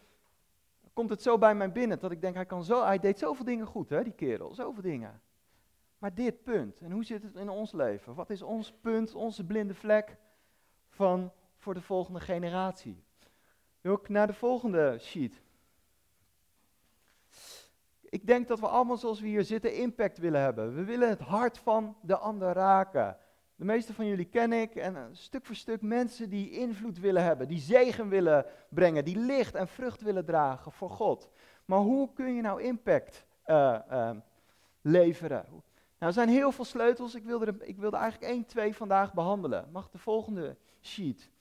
komt 0.94 1.10
het 1.10 1.22
zo 1.22 1.38
bij 1.38 1.56
mij 1.56 1.72
binnen 1.72 2.00
dat 2.00 2.12
ik 2.12 2.22
denk, 2.22 2.36
hij, 2.36 2.46
kan 2.46 2.64
zo, 2.64 2.84
hij 2.84 3.00
deed 3.00 3.20
zoveel 3.20 3.46
dingen 3.46 3.66
goed, 3.66 3.90
hè, 3.90 4.04
die 4.04 4.14
kerel. 4.14 4.54
Zoveel 4.54 4.82
dingen. 4.82 5.22
Maar 5.98 6.14
dit 6.14 6.44
punt, 6.44 6.82
en 6.82 6.92
hoe 6.92 7.04
zit 7.04 7.24
het 7.24 7.36
in 7.36 7.50
ons 7.50 7.72
leven? 7.72 8.16
Wat 8.16 8.30
is 8.30 8.42
ons 8.42 8.72
punt, 8.82 9.14
onze 9.14 9.46
blinde 9.46 9.74
vlek 9.74 10.18
van 10.90 11.32
voor 11.66 11.74
de 11.74 11.82
volgende 11.82 12.20
generatie. 12.20 13.04
Ook 13.84 14.10
naar 14.10 14.28
de 14.28 14.34
volgende 14.34 14.98
sheet. 15.00 15.42
Ik 18.02 18.28
denk 18.28 18.48
dat 18.48 18.60
we 18.60 18.68
allemaal 18.68 18.98
zoals 18.98 19.20
we 19.20 19.28
hier 19.28 19.44
zitten 19.44 19.76
impact 19.76 20.18
willen 20.18 20.42
hebben. 20.42 20.76
We 20.76 20.84
willen 20.84 21.10
het 21.10 21.20
hart 21.20 21.58
van 21.58 21.98
de 22.02 22.18
ander 22.18 22.54
raken. 22.54 23.18
De 23.56 23.66
meeste 23.66 23.94
van 23.94 24.06
jullie 24.06 24.26
ken 24.26 24.54
ik 24.54 24.76
en 24.76 24.96
een 24.96 25.16
stuk 25.16 25.46
voor 25.46 25.56
stuk 25.56 25.82
mensen 25.82 26.30
die 26.30 26.50
invloed 26.50 27.00
willen 27.00 27.24
hebben, 27.24 27.48
die 27.48 27.60
zegen 27.60 28.10
willen 28.10 28.46
brengen, 28.70 29.06
die 29.06 29.18
licht 29.18 29.56
en 29.56 29.68
vrucht 29.68 30.02
willen 30.02 30.26
dragen 30.26 30.72
voor 30.72 30.90
God. 30.90 31.30
Maar 31.66 31.80
hoe 31.80 32.14
kun 32.14 32.34
je 32.34 32.42
nou 32.42 32.62
impact 32.62 33.26
uh, 33.46 33.80
uh, 33.92 34.12
leveren? 34.82 35.46
Nou, 35.50 35.64
er 35.98 36.14
zijn 36.14 36.30
heel 36.30 36.52
veel 36.52 36.66
sleutels. 36.66 37.16
Ik 37.16 37.24
wilde, 37.24 37.46
er, 37.46 37.64
ik 37.64 37.78
wilde 37.78 37.98
eigenlijk 37.98 38.32
één, 38.32 38.46
twee 38.46 38.76
vandaag 38.76 39.14
behandelen. 39.14 39.70
Mag 39.72 39.90
de 39.90 39.98
volgende 39.98 40.58
sheet. 40.82 41.34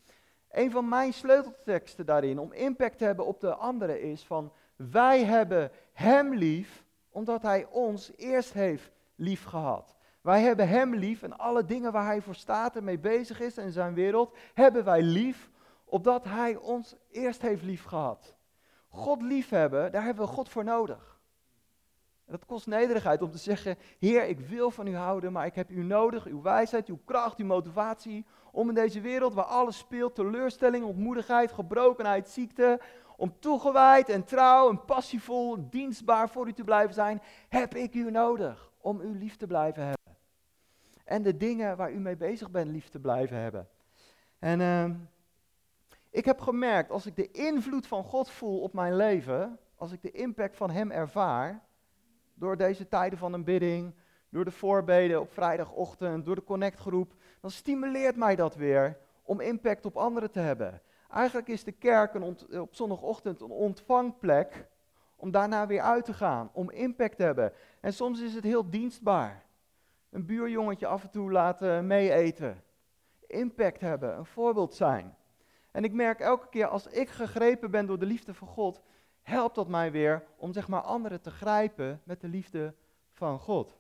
Een 0.55 0.71
van 0.71 0.89
mijn 0.89 1.13
sleutelteksten 1.13 2.07
daarin 2.07 2.39
om 2.39 2.53
impact 2.53 2.99
te 2.99 3.05
hebben 3.05 3.27
op 3.27 3.41
de 3.41 3.55
anderen 3.55 4.01
is 4.03 4.25
van 4.25 4.53
wij 4.77 5.25
hebben 5.25 5.71
Hem 5.93 6.35
lief 6.35 6.85
omdat 7.11 7.43
Hij 7.43 7.67
ons 7.67 8.13
eerst 8.17 8.53
heeft 8.53 8.91
lief 9.15 9.45
gehad. 9.45 9.97
Wij 10.21 10.43
hebben 10.43 10.69
Hem 10.69 10.95
lief 10.95 11.23
en 11.23 11.39
alle 11.39 11.65
dingen 11.65 11.93
waar 11.93 12.05
Hij 12.05 12.21
voor 12.21 12.35
staat 12.35 12.77
en 12.77 12.85
mee 12.85 12.99
bezig 12.99 13.41
is 13.41 13.59
in 13.59 13.73
zijn 13.73 13.95
wereld, 13.95 14.37
hebben 14.55 14.85
wij 14.85 15.03
lief, 15.03 15.51
opdat 15.85 16.25
Hij 16.25 16.57
ons 16.57 16.97
eerst 17.11 17.43
heeft 17.43 17.63
lief 17.63 17.85
gehad. 17.85 18.37
God 18.89 19.23
liefhebben, 19.23 19.93
daar 19.93 20.05
hebben 20.05 20.25
we 20.25 20.31
God 20.31 20.49
voor 20.49 20.65
nodig. 20.65 21.21
dat 22.27 22.45
kost 22.45 22.67
nederigheid 22.67 23.23
om 23.23 23.31
te 23.31 23.39
zeggen, 23.39 23.77
Heer, 23.99 24.25
ik 24.25 24.41
wil 24.41 24.71
van 24.71 24.87
u 24.87 24.97
houden, 24.97 25.33
maar 25.33 25.47
ik 25.47 25.55
heb 25.55 25.71
u 25.71 25.83
nodig, 25.83 26.25
uw 26.25 26.43
wijsheid, 26.43 26.89
uw 26.89 27.01
kracht, 27.05 27.39
uw 27.39 27.47
motivatie, 27.47 28.27
om 28.55 28.69
in 28.69 28.75
deze 28.75 29.01
wereld 29.01 29.35
waar 29.35 29.45
alles 29.45 29.79
speelt, 29.79 30.15
teleurstelling, 30.15 30.85
ontmoedigheid, 30.85 31.53
gebrokenheid, 31.53 32.29
ziekte, 32.29 32.81
om 33.17 33.35
toegewijd 33.39 34.09
en 34.09 34.25
trouw 34.25 34.71
en 34.71 34.85
passievol, 34.85 35.69
dienstbaar 35.71 36.29
voor 36.29 36.49
u 36.49 36.53
te 36.53 36.65
blijven 36.65 36.95
zijn, 36.95 37.23
heb 37.49 37.75
ik 37.75 37.95
u 37.95 38.11
nodig 38.11 38.73
om 38.81 39.01
u 39.01 39.19
lief 39.19 39.37
te 39.37 39.47
blijven 39.47 39.83
hebben 39.83 40.05
en 41.05 41.23
de 41.23 41.37
dingen 41.37 41.77
waar 41.77 41.93
u 41.93 41.99
mee 41.99 42.17
bezig 42.17 42.51
bent 42.51 42.71
lief 42.71 42.89
te 42.89 43.01
blijven 43.01 43.37
hebben. 43.37 43.69
En 44.39 44.61
uh, 44.61 44.91
ik 46.11 46.25
heb 46.25 46.41
gemerkt, 46.41 46.91
als 46.91 47.07
ik 47.07 47.17
de 47.17 47.31
invloed 47.31 47.87
van 47.87 48.05
God 48.05 48.31
voel 48.31 48.61
op 48.61 48.73
mijn 48.73 48.97
leven, 48.97 49.59
als 49.77 49.93
ik 49.93 50.03
de 50.03 50.11
impact 50.11 50.57
van 50.57 50.71
Hem 50.71 50.91
ervaar, 50.91 51.63
door 52.35 52.57
deze 52.57 52.89
tijden 52.89 53.19
van 53.19 53.33
een 53.33 53.45
bidding, 53.45 53.95
door 54.29 54.45
de 54.45 54.51
voorbeden 54.51 55.21
op 55.21 55.33
vrijdagochtend, 55.33 56.25
door 56.25 56.35
de 56.35 56.45
connectgroep, 56.45 57.15
dan 57.45 57.53
stimuleert 57.53 58.17
mij 58.17 58.37
dat 58.37 58.55
weer 58.55 58.99
om 59.23 59.41
impact 59.41 59.87
op 59.87 59.97
anderen 59.97 60.31
te 60.31 60.39
hebben. 60.39 60.83
Eigenlijk 61.11 61.49
is 61.49 61.65
de 61.65 61.73
kerk 61.73 62.15
een 62.15 62.37
op 62.61 62.75
zondagochtend 62.75 63.41
een 63.41 63.51
ontvangplek 63.51 64.69
om 65.17 65.31
daarna 65.31 65.67
weer 65.67 65.81
uit 65.81 66.05
te 66.05 66.13
gaan, 66.13 66.51
om 66.53 66.71
impact 66.71 67.17
te 67.17 67.23
hebben. 67.23 67.53
En 67.81 67.93
soms 67.93 68.21
is 68.21 68.35
het 68.35 68.45
heel 68.45 68.71
dienstbaar 68.71 69.45
een 70.11 70.27
buurjongetje 70.27 70.87
af 70.87 71.03
en 71.03 71.11
toe 71.11 71.33
laten 71.33 71.87
meeeten. 71.87 72.63
Impact 73.27 73.81
hebben, 73.81 74.17
een 74.17 74.27
voorbeeld 74.27 74.75
zijn. 74.75 75.17
En 75.71 75.85
ik 75.85 75.93
merk 75.93 76.21
elke 76.21 76.49
keer 76.49 76.67
als 76.67 76.87
ik 76.87 77.09
gegrepen 77.09 77.71
ben 77.71 77.87
door 77.87 77.99
de 77.99 78.07
liefde 78.07 78.35
van 78.35 78.49
God, 78.49 78.83
helpt 79.23 79.55
dat 79.55 79.69
mij 79.69 79.93
weer 79.93 80.25
om 80.37 80.53
zeg 80.53 80.69
maar 80.69 80.83
anderen 80.83 81.21
te 81.21 81.31
grijpen 81.31 82.01
met 82.05 82.21
de 82.21 82.29
liefde 82.29 82.75
van 83.13 83.39
God. 83.39 83.79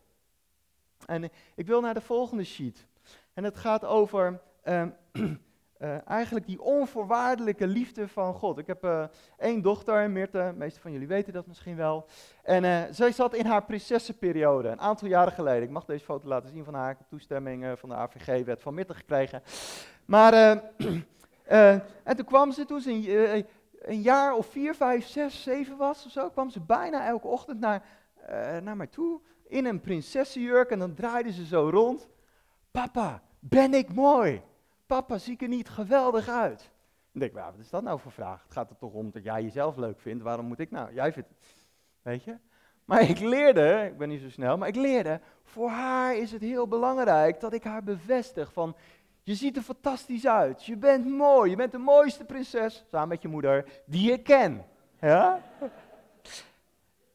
En 1.06 1.30
ik 1.54 1.66
wil 1.66 1.80
naar 1.80 1.94
de 1.94 2.00
volgende 2.00 2.44
sheet. 2.44 2.86
En 3.34 3.44
het 3.44 3.56
gaat 3.56 3.84
over 3.84 4.40
um, 4.64 4.94
uh, 5.14 5.96
eigenlijk 6.06 6.46
die 6.46 6.62
onvoorwaardelijke 6.62 7.66
liefde 7.66 8.08
van 8.08 8.34
God. 8.34 8.58
Ik 8.58 8.66
heb 8.66 8.84
uh, 8.84 9.04
één 9.38 9.62
dochter, 9.62 10.10
Mirte, 10.10 10.38
de 10.38 10.52
meeste 10.56 10.80
van 10.80 10.92
jullie 10.92 11.06
weten 11.06 11.32
dat 11.32 11.46
misschien 11.46 11.76
wel. 11.76 12.06
En 12.42 12.64
uh, 12.64 12.82
zij 12.90 13.12
zat 13.12 13.34
in 13.34 13.46
haar 13.46 13.64
prinsessenperiode, 13.64 14.68
een 14.68 14.80
aantal 14.80 15.08
jaren 15.08 15.32
geleden. 15.32 15.62
Ik 15.62 15.70
mag 15.70 15.84
deze 15.84 16.04
foto 16.04 16.28
laten 16.28 16.50
zien 16.50 16.64
van 16.64 16.74
haar. 16.74 16.96
Toestemming 17.08 17.78
van 17.78 17.88
de 17.88 17.94
AVG-wet 17.94 18.62
van 18.62 18.74
Mirte 18.74 18.94
gekregen. 18.94 19.42
Maar, 20.04 20.32
en 21.44 22.16
toen 22.16 22.24
kwam 22.24 22.52
ze, 22.52 22.64
toen 22.64 22.80
ze 22.80 22.90
een, 22.90 23.46
een, 23.78 24.00
jaar 24.00 24.34
of 24.34 24.46
vier, 24.46 24.74
vijf, 24.74 25.06
zes, 25.06 25.42
zeven 25.42 25.76
was 25.76 26.04
of 26.04 26.10
zo, 26.10 26.30
kwam 26.30 26.50
ze 26.50 26.60
bijna 26.60 27.06
elke 27.06 27.26
ochtend 27.26 27.60
naar, 27.60 27.82
naar 28.62 28.76
mij 28.76 28.86
toe 28.86 29.20
in 29.48 29.64
een 29.64 29.80
prinsessenjurk. 29.80 30.70
En 30.70 30.78
dan 30.78 30.94
draaide 30.94 31.32
ze 31.32 31.46
zo 31.46 31.68
rond. 31.68 32.08
Papa, 32.80 33.22
ben 33.38 33.74
ik 33.74 33.94
mooi? 33.94 34.42
Papa, 34.86 35.18
zie 35.18 35.32
ik 35.32 35.42
er 35.42 35.48
niet 35.48 35.68
geweldig 35.68 36.28
uit? 36.28 36.58
Dan 37.12 37.20
denk 37.20 37.32
ik, 37.32 37.38
wat 37.38 37.58
is 37.58 37.70
dat 37.70 37.82
nou 37.82 38.00
voor 38.00 38.12
vraag? 38.12 38.42
Het 38.42 38.52
gaat 38.52 38.70
er 38.70 38.76
toch 38.76 38.92
om 38.92 39.10
dat 39.10 39.24
jij 39.24 39.42
jezelf 39.42 39.76
leuk 39.76 40.00
vindt. 40.00 40.22
Waarom 40.22 40.46
moet 40.46 40.58
ik 40.58 40.70
nou? 40.70 40.94
Jij 40.94 41.12
vindt 41.12 41.28
het. 41.28 41.38
Weet 42.02 42.24
je? 42.24 42.36
Maar 42.84 43.02
ik 43.02 43.18
leerde, 43.18 43.88
ik 43.90 43.98
ben 43.98 44.08
niet 44.08 44.20
zo 44.20 44.30
snel, 44.30 44.58
maar 44.58 44.68
ik 44.68 44.76
leerde, 44.76 45.20
voor 45.42 45.68
haar 45.68 46.16
is 46.16 46.32
het 46.32 46.40
heel 46.40 46.68
belangrijk 46.68 47.40
dat 47.40 47.52
ik 47.52 47.64
haar 47.64 47.82
bevestig 47.82 48.52
van, 48.52 48.76
je 49.22 49.34
ziet 49.34 49.56
er 49.56 49.62
fantastisch 49.62 50.26
uit, 50.26 50.64
je 50.64 50.76
bent 50.76 51.06
mooi, 51.06 51.50
je 51.50 51.56
bent 51.56 51.72
de 51.72 51.78
mooiste 51.78 52.24
prinses, 52.24 52.84
samen 52.90 53.08
met 53.08 53.22
je 53.22 53.28
moeder, 53.28 53.82
die 53.86 54.12
ik 54.12 54.24
ken. 54.24 54.64
Ja? 55.00 55.40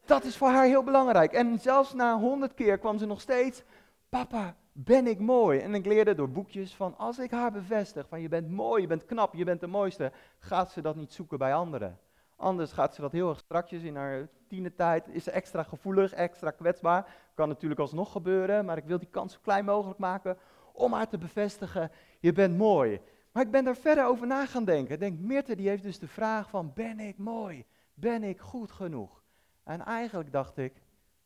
Dat 0.06 0.24
is 0.24 0.38
voor 0.38 0.50
haar 0.50 0.66
heel 0.66 0.84
belangrijk. 0.84 1.34
En 1.34 1.60
zelfs 1.60 1.94
na 1.94 2.18
honderd 2.18 2.54
keer 2.54 2.78
kwam 2.78 2.98
ze 2.98 3.06
nog 3.06 3.22
steeds, 3.22 3.64
papa, 4.10 4.56
ben 4.84 5.08
ik 5.08 5.20
mooi? 5.20 5.60
En 5.60 5.76
ik 5.76 5.86
leerde 5.86 6.16
door 6.16 6.30
boekjes 6.30 6.76
van 6.76 6.98
als 6.98 7.20
ik 7.20 7.32
haar 7.32 7.52
bevestig 7.52 8.08
van 8.08 8.22
je 8.22 8.30
bent 8.30 8.50
mooi, 8.50 8.82
je 8.82 8.88
bent 8.88 9.06
knap, 9.06 9.34
je 9.34 9.44
bent 9.44 9.60
de 9.60 9.68
mooiste, 9.68 10.12
gaat 10.40 10.72
ze 10.72 10.82
dat 10.82 10.96
niet 10.96 11.14
zoeken 11.14 11.38
bij 11.38 11.54
anderen. 11.54 12.00
Anders 12.36 12.72
gaat 12.72 12.96
ze 12.96 13.02
dat 13.02 13.12
heel 13.12 13.30
erg 13.30 13.40
strakjes 13.40 13.84
in 13.84 13.96
haar 13.96 14.28
tienertijd, 14.48 15.08
is 15.08 15.24
ze 15.24 15.32
extra 15.32 15.64
gevoelig, 15.64 16.14
extra 16.14 16.52
kwetsbaar. 16.52 17.16
Kan 17.34 17.48
natuurlijk 17.48 17.80
alsnog 17.80 18.12
gebeuren, 18.12 18.66
maar 18.66 18.78
ik 18.78 18.86
wil 18.86 19.00
die 19.00 19.10
kans 19.10 19.34
zo 19.34 19.40
klein 19.42 19.66
mogelijk 19.66 20.00
maken 20.00 20.38
om 20.74 20.94
haar 20.94 21.08
te 21.08 21.18
bevestigen, 21.18 21.92
je 22.20 22.32
bent 22.32 22.58
mooi. 22.58 23.02
Maar 23.32 23.44
ik 23.44 23.52
ben 23.52 23.64
daar 23.64 23.76
verder 23.76 24.06
over 24.06 24.28
na 24.28 24.46
gaan 24.46 24.66
denken. 24.66 24.94
Ik 24.94 25.00
denk, 25.00 25.20
Mirte 25.20 25.56
die 25.56 25.70
heeft 25.70 25.84
dus 25.84 26.00
de 26.00 26.08
vraag 26.08 26.50
van, 26.50 26.72
ben 26.74 27.00
ik 27.00 27.18
mooi? 27.18 27.66
Ben 27.94 28.24
ik 28.24 28.40
goed 28.40 28.72
genoeg? 28.72 29.24
En 29.64 29.86
eigenlijk 29.86 30.32
dacht 30.32 30.58
ik, 30.58 30.82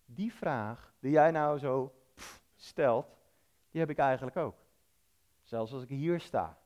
die 0.05 0.33
vraag 0.33 0.93
die 0.99 1.11
jij 1.11 1.31
nou 1.31 1.59
zo 1.59 1.93
stelt, 2.55 3.05
die 3.73 3.81
heb 3.81 3.89
ik 3.89 3.97
eigenlijk 3.97 4.37
ook. 4.37 4.55
Zelfs 5.41 5.73
als 5.73 5.83
ik 5.83 5.89
hier 5.89 6.19
sta, 6.19 6.57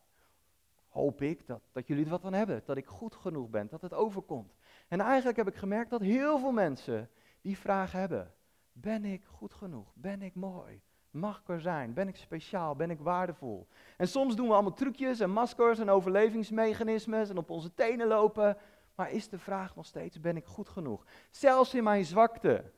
hoop 0.87 1.21
ik 1.21 1.47
dat, 1.47 1.61
dat 1.71 1.87
jullie 1.87 2.03
er 2.03 2.09
wat 2.09 2.21
van 2.21 2.33
hebben. 2.33 2.61
Dat 2.65 2.77
ik 2.77 2.85
goed 2.85 3.15
genoeg 3.15 3.49
ben, 3.49 3.67
dat 3.67 3.81
het 3.81 3.93
overkomt. 3.93 4.55
En 4.87 4.99
eigenlijk 4.99 5.37
heb 5.37 5.47
ik 5.47 5.55
gemerkt 5.55 5.89
dat 5.89 6.01
heel 6.01 6.39
veel 6.39 6.51
mensen 6.51 7.09
die 7.41 7.57
vraag 7.57 7.91
hebben. 7.91 8.33
Ben 8.71 9.05
ik 9.05 9.25
goed 9.25 9.53
genoeg? 9.53 9.93
Ben 9.95 10.21
ik 10.21 10.35
mooi? 10.35 10.81
Mag 11.09 11.39
ik 11.39 11.49
er 11.49 11.61
zijn? 11.61 11.93
Ben 11.93 12.07
ik 12.07 12.15
speciaal? 12.15 12.75
Ben 12.75 12.89
ik 12.89 12.99
waardevol? 12.99 13.67
En 13.97 14.07
soms 14.07 14.35
doen 14.35 14.47
we 14.47 14.53
allemaal 14.53 14.73
trucjes 14.73 15.19
en 15.19 15.29
maskers 15.29 15.79
en 15.79 15.89
overlevingsmechanismes 15.89 17.29
en 17.29 17.37
op 17.37 17.49
onze 17.49 17.73
tenen 17.73 18.07
lopen. 18.07 18.57
Maar 18.95 19.11
is 19.11 19.29
de 19.29 19.39
vraag 19.39 19.75
nog 19.75 19.85
steeds, 19.85 20.19
ben 20.19 20.37
ik 20.37 20.45
goed 20.45 20.69
genoeg? 20.69 21.05
Zelfs 21.29 21.73
in 21.73 21.83
mijn 21.83 22.05
zwakte. 22.05 22.71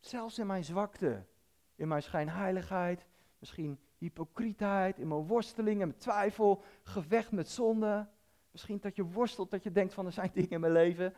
Zelfs 0.00 0.38
in 0.38 0.46
mijn 0.46 0.64
zwakte. 0.64 1.24
In 1.74 1.88
mijn 1.88 2.02
schijnheiligheid, 2.02 3.06
Misschien 3.38 3.78
hypocrietheid, 3.98 4.98
in 4.98 5.08
mijn 5.08 5.26
worsteling 5.26 5.80
en 5.80 5.88
mijn 5.88 6.00
twijfel, 6.00 6.62
gevecht 6.82 7.32
met 7.32 7.48
zonde. 7.48 8.08
Misschien 8.50 8.78
dat 8.80 8.96
je 8.96 9.04
worstelt, 9.04 9.50
dat 9.50 9.62
je 9.62 9.72
denkt 9.72 9.94
van 9.94 10.06
er 10.06 10.12
zijn 10.12 10.30
dingen 10.34 10.50
in 10.50 10.60
mijn 10.60 10.72
leven, 10.72 11.14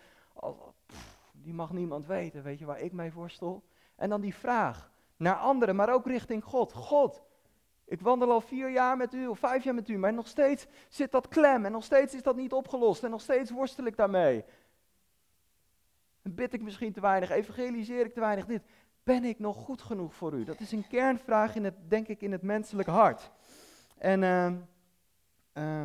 die 1.33 1.55
mag 1.55 1.73
niemand 1.73 2.07
weten, 2.07 2.43
weet 2.43 2.59
je 2.59 2.65
waar 2.65 2.81
ik 2.81 2.93
mee 2.93 3.13
worstel. 3.13 3.63
En 3.97 4.09
dan 4.09 4.21
die 4.21 4.35
vraag 4.35 4.91
naar 5.17 5.37
anderen, 5.37 5.77
maar 5.77 5.93
ook 5.93 6.07
richting 6.07 6.45
God. 6.45 6.73
God, 6.73 7.23
ik 7.85 8.01
wandel 8.01 8.31
al 8.31 8.41
vier 8.41 8.71
jaar 8.71 8.97
met 8.97 9.15
u 9.15 9.27
of 9.27 9.39
vijf 9.39 9.65
jaar 9.65 9.75
met 9.75 9.89
u, 9.89 9.99
maar 9.99 10.13
nog 10.13 10.27
steeds 10.27 10.67
zit 10.89 11.11
dat 11.11 11.29
klem 11.29 11.65
en 11.65 11.73
nog 11.73 11.85
steeds 11.85 12.15
is 12.15 12.23
dat 12.23 12.37
niet 12.37 12.53
opgelost 12.53 13.05
en 13.05 13.11
nog 13.11 13.21
steeds 13.21 13.51
worstel 13.51 13.85
ik 13.85 13.97
daarmee. 13.97 14.45
bid 16.23 16.53
ik 16.53 16.63
misschien 16.63 16.93
te 16.93 17.01
weinig, 17.01 17.31
evangeliseer 17.31 18.05
ik 18.05 18.15
te 18.15 18.21
weinig 18.21 18.47
dit 18.47 18.63
ben 19.03 19.25
ik 19.25 19.39
nog 19.39 19.57
goed 19.57 19.83
genoeg 19.83 20.15
voor 20.15 20.33
u? 20.33 20.45
Dat 20.45 20.61
is 20.61 20.73
een 20.73 20.87
kernvraag, 20.89 21.55
in 21.55 21.65
het, 21.65 21.75
denk 21.89 22.09
ik, 22.09 22.21
in 22.21 22.33
het 22.33 22.43
menselijk 22.43 22.89
hart. 22.89 23.31
En 23.99 24.23
uh, 24.23 24.53
uh, 25.55 25.85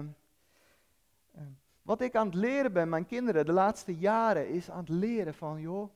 wat 1.81 2.01
ik 2.01 2.15
aan 2.15 2.25
het 2.25 2.35
leren 2.35 2.73
ben, 2.73 2.89
mijn 2.89 3.05
kinderen, 3.05 3.45
de 3.45 3.51
laatste 3.51 3.95
jaren, 3.97 4.49
is 4.49 4.71
aan 4.71 4.79
het 4.79 4.89
leren 4.89 5.33
van, 5.33 5.61
joh, 5.61 5.89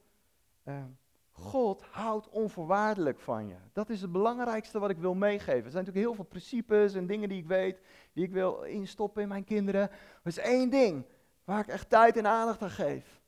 ehm, 0.64 0.90
God 1.32 1.84
houdt 1.92 2.30
onvoorwaardelijk 2.30 3.20
van 3.20 3.48
je. 3.48 3.56
Dat 3.74 3.90
is 3.90 4.02
het 4.02 4.12
belangrijkste 4.12 4.80
wat 4.80 4.90
ik 4.90 4.98
wil 4.98 5.14
meegeven. 5.14 5.66
Er 5.66 5.72
zijn 5.72 5.86
natuurlijk 5.86 6.06
heel 6.06 6.14
veel 6.14 6.24
principes 6.24 6.94
en 6.94 7.08
dingen 7.08 7.30
die 7.30 7.38
ik 7.38 7.48
weet, 7.48 7.82
die 8.14 8.24
ik 8.24 8.32
wil 8.32 8.62
instoppen 8.62 9.22
in 9.22 9.28
mijn 9.28 9.44
kinderen. 9.44 9.88
Maar 9.90 10.20
er 10.24 10.30
is 10.30 10.38
één 10.38 10.70
ding 10.70 11.06
waar 11.44 11.60
ik 11.60 11.68
echt 11.68 11.90
tijd 11.90 12.18
en 12.18 12.28
aandacht 12.28 12.62
aan 12.62 12.70
geef. 12.70 13.19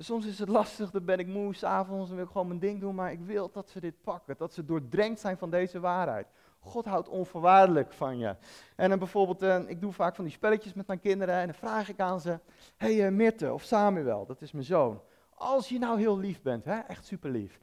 Soms 0.00 0.26
is 0.26 0.38
het 0.38 0.48
lastig, 0.48 0.90
dan 0.90 1.04
ben 1.04 1.18
ik 1.18 1.26
moe, 1.26 1.54
s'avonds, 1.54 2.06
dan 2.06 2.16
wil 2.16 2.24
ik 2.24 2.30
gewoon 2.30 2.46
mijn 2.46 2.58
ding 2.58 2.80
doen, 2.80 2.94
maar 2.94 3.12
ik 3.12 3.20
wil 3.20 3.50
dat 3.50 3.68
ze 3.68 3.80
dit 3.80 4.02
pakken, 4.02 4.34
dat 4.36 4.52
ze 4.52 4.64
doordrenkt 4.64 5.20
zijn 5.20 5.38
van 5.38 5.50
deze 5.50 5.80
waarheid. 5.80 6.26
God 6.58 6.84
houdt 6.84 7.08
onvoorwaardelijk 7.08 7.92
van 7.92 8.18
je. 8.18 8.36
En 8.76 8.88
dan 8.88 8.98
bijvoorbeeld, 8.98 9.42
uh, 9.42 9.68
ik 9.68 9.80
doe 9.80 9.92
vaak 9.92 10.14
van 10.14 10.24
die 10.24 10.32
spelletjes 10.32 10.74
met 10.74 10.86
mijn 10.86 11.00
kinderen 11.00 11.34
en 11.34 11.46
dan 11.46 11.54
vraag 11.54 11.88
ik 11.88 12.00
aan 12.00 12.20
ze, 12.20 12.40
hey, 12.76 13.06
uh, 13.06 13.08
Mirte 13.10 13.52
of 13.52 13.62
Samuel, 13.62 14.26
dat 14.26 14.42
is 14.42 14.52
mijn 14.52 14.64
zoon. 14.64 15.00
Als 15.34 15.68
je 15.68 15.78
nou 15.78 15.98
heel 15.98 16.18
lief 16.18 16.42
bent, 16.42 16.64
hè, 16.64 16.78
echt 16.78 17.06
super 17.06 17.30
lief, 17.30 17.60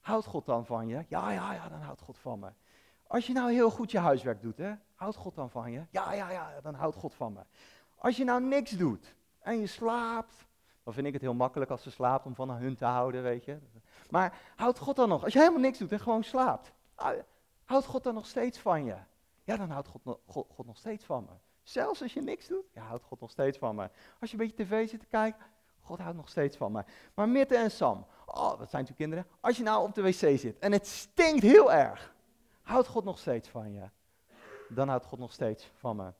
houdt 0.00 0.26
God 0.26 0.46
dan 0.46 0.66
van 0.66 0.88
je? 0.88 1.04
Ja, 1.08 1.30
ja, 1.30 1.52
ja, 1.52 1.68
dan 1.68 1.80
houdt 1.80 2.00
God 2.00 2.18
van 2.18 2.38
me. 2.38 2.48
Als 3.06 3.26
je 3.26 3.32
nou 3.32 3.52
heel 3.52 3.70
goed 3.70 3.90
je 3.90 3.98
huiswerk 3.98 4.42
doet, 4.42 4.58
hè, 4.58 4.72
houdt 4.94 5.16
God 5.16 5.34
dan 5.34 5.50
van 5.50 5.72
je? 5.72 5.82
Ja, 5.90 6.12
ja, 6.12 6.30
ja, 6.30 6.60
dan 6.62 6.74
houdt 6.74 6.96
God 6.96 7.14
van 7.14 7.32
me. 7.32 7.40
Als 7.96 8.16
je 8.16 8.24
nou 8.24 8.42
niks 8.42 8.70
doet 8.70 9.14
en 9.38 9.60
je 9.60 9.66
slaapt, 9.66 10.34
dan 10.84 10.92
vind 10.92 11.06
ik 11.06 11.12
het 11.12 11.22
heel 11.22 11.34
makkelijk 11.34 11.70
als 11.70 11.82
ze 11.82 11.90
slaapt 11.90 12.26
om 12.26 12.34
van 12.34 12.50
hun 12.50 12.76
te 12.76 12.84
houden, 12.84 13.22
weet 13.22 13.44
je. 13.44 13.58
Maar 14.10 14.38
houdt 14.56 14.78
God 14.78 14.96
dan 14.96 15.08
nog, 15.08 15.24
als 15.24 15.32
je 15.32 15.38
helemaal 15.38 15.60
niks 15.60 15.78
doet 15.78 15.92
en 15.92 16.00
gewoon 16.00 16.24
slaapt, 16.24 16.72
houdt 17.64 17.86
God 17.86 18.02
dan 18.02 18.14
nog 18.14 18.26
steeds 18.26 18.58
van 18.58 18.84
je? 18.84 18.96
Ja, 19.44 19.56
dan 19.56 19.70
houdt 19.70 19.88
God, 19.88 20.18
God, 20.26 20.46
God 20.50 20.66
nog 20.66 20.76
steeds 20.76 21.04
van 21.04 21.24
me. 21.24 21.32
Zelfs 21.62 22.02
als 22.02 22.12
je 22.12 22.22
niks 22.22 22.46
doet, 22.46 22.64
ja, 22.72 22.82
houdt 22.82 23.04
God 23.04 23.20
nog 23.20 23.30
steeds 23.30 23.58
van 23.58 23.74
me. 23.74 23.90
Als 24.20 24.30
je 24.30 24.38
een 24.38 24.46
beetje 24.46 24.64
tv 24.64 24.88
zit 24.88 25.00
te 25.00 25.06
kijken, 25.06 25.46
God 25.80 25.98
houdt 25.98 26.16
nog 26.16 26.28
steeds 26.28 26.56
van 26.56 26.72
me. 26.72 26.84
Maar 27.14 27.28
Mitte 27.28 27.56
en 27.56 27.70
Sam, 27.70 28.06
oh, 28.26 28.58
dat 28.58 28.70
zijn 28.70 28.84
natuurlijk 28.84 28.96
kinderen. 28.96 29.26
Als 29.40 29.56
je 29.56 29.62
nou 29.62 29.88
op 29.88 29.94
de 29.94 30.02
wc 30.02 30.38
zit 30.38 30.58
en 30.58 30.72
het 30.72 30.86
stinkt 30.86 31.42
heel 31.42 31.72
erg, 31.72 32.14
houdt 32.62 32.88
God 32.88 33.04
nog 33.04 33.18
steeds 33.18 33.48
van 33.48 33.72
je. 33.72 33.88
Dan 34.68 34.88
houdt 34.88 35.04
God 35.04 35.18
nog 35.18 35.32
steeds 35.32 35.70
van 35.74 35.96
me. 35.96 36.12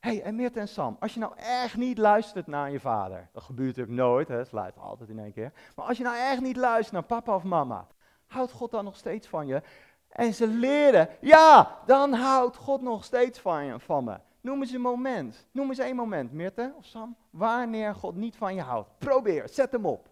Hey, 0.00 0.22
en 0.22 0.34
Mirte 0.34 0.60
en 0.60 0.68
Sam, 0.68 0.96
als 1.00 1.14
je 1.14 1.20
nou 1.20 1.32
echt 1.36 1.76
niet 1.76 1.98
luistert 1.98 2.46
naar 2.46 2.70
je 2.70 2.80
vader, 2.80 3.28
dat 3.32 3.42
gebeurt 3.42 3.76
natuurlijk 3.76 3.98
nooit, 3.98 4.28
hè, 4.28 4.44
ze 4.44 4.72
altijd 4.76 5.08
in 5.08 5.18
één 5.18 5.32
keer. 5.32 5.52
Maar 5.76 5.86
als 5.86 5.96
je 5.96 6.04
nou 6.04 6.16
echt 6.16 6.40
niet 6.40 6.56
luistert 6.56 6.92
naar 6.92 7.02
papa 7.02 7.34
of 7.34 7.42
mama, 7.42 7.86
houdt 8.26 8.52
God 8.52 8.70
dan 8.70 8.84
nog 8.84 8.96
steeds 8.96 9.28
van 9.28 9.46
je? 9.46 9.62
En 10.08 10.34
ze 10.34 10.46
leren, 10.46 11.08
ja, 11.20 11.78
dan 11.86 12.12
houdt 12.12 12.56
God 12.56 12.80
nog 12.80 13.04
steeds 13.04 13.38
van, 13.38 13.64
je, 13.64 13.80
van 13.80 14.04
me. 14.04 14.18
Noem 14.40 14.60
eens 14.60 14.72
een 14.72 14.80
moment. 14.80 15.46
Noem 15.50 15.68
eens 15.68 15.78
één 15.78 15.96
moment, 15.96 16.32
Mirte 16.32 16.72
of 16.76 16.84
Sam, 16.84 17.16
wanneer 17.30 17.94
God 17.94 18.14
niet 18.14 18.36
van 18.36 18.54
je 18.54 18.60
houdt. 18.60 18.98
Probeer, 18.98 19.48
zet 19.48 19.72
hem 19.72 19.86
op. 19.86 20.08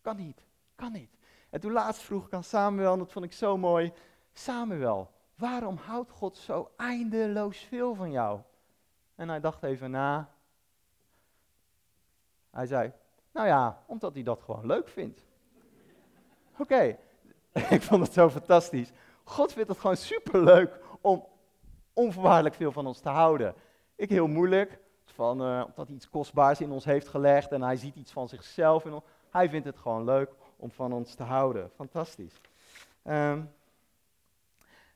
Kan 0.00 0.16
niet, 0.16 0.44
kan 0.74 0.92
niet. 0.92 1.10
En 1.50 1.60
toen 1.60 1.72
laatst 1.72 2.02
vroeg 2.02 2.26
ik 2.26 2.32
aan 2.32 2.44
Samuel, 2.44 2.92
en 2.92 2.98
dat 2.98 3.12
vond 3.12 3.24
ik 3.24 3.32
zo 3.32 3.56
mooi. 3.56 3.92
Samuel, 4.32 5.10
waarom 5.34 5.76
houdt 5.76 6.10
God 6.10 6.36
zo 6.36 6.70
eindeloos 6.76 7.58
veel 7.58 7.94
van 7.94 8.10
jou? 8.10 8.40
En 9.16 9.28
hij 9.28 9.40
dacht 9.40 9.62
even 9.62 9.90
na. 9.90 10.30
Hij 12.50 12.66
zei, 12.66 12.92
nou 13.32 13.46
ja, 13.46 13.82
omdat 13.86 14.14
hij 14.14 14.22
dat 14.22 14.42
gewoon 14.42 14.66
leuk 14.66 14.88
vindt. 14.88 15.24
Oké, 16.58 16.82
ik 17.76 17.82
vond 17.82 18.02
het 18.02 18.12
zo 18.12 18.30
fantastisch. 18.30 18.90
God 19.24 19.52
vindt 19.52 19.68
het 19.68 19.78
gewoon 19.78 19.96
superleuk 19.96 20.78
om 21.00 21.26
onvoorwaardelijk 21.92 22.54
veel 22.54 22.72
van 22.72 22.86
ons 22.86 23.00
te 23.00 23.08
houden. 23.08 23.54
Ik 23.94 24.08
heel 24.08 24.26
moeilijk, 24.26 24.78
van, 25.16 25.42
uh, 25.42 25.64
omdat 25.66 25.86
hij 25.86 25.96
iets 25.96 26.08
kostbaars 26.08 26.60
in 26.60 26.70
ons 26.70 26.84
heeft 26.84 27.08
gelegd 27.08 27.52
en 27.52 27.62
hij 27.62 27.76
ziet 27.76 27.96
iets 27.96 28.12
van 28.12 28.28
zichzelf 28.28 28.84
in 28.84 28.92
ons. 28.92 29.04
Hij 29.30 29.48
vindt 29.48 29.66
het 29.66 29.76
gewoon 29.76 30.04
leuk 30.04 30.30
om 30.56 30.70
van 30.70 30.92
ons 30.92 31.14
te 31.14 31.22
houden. 31.22 31.70
Fantastisch. 31.74 32.40
Ehm, 33.02 33.42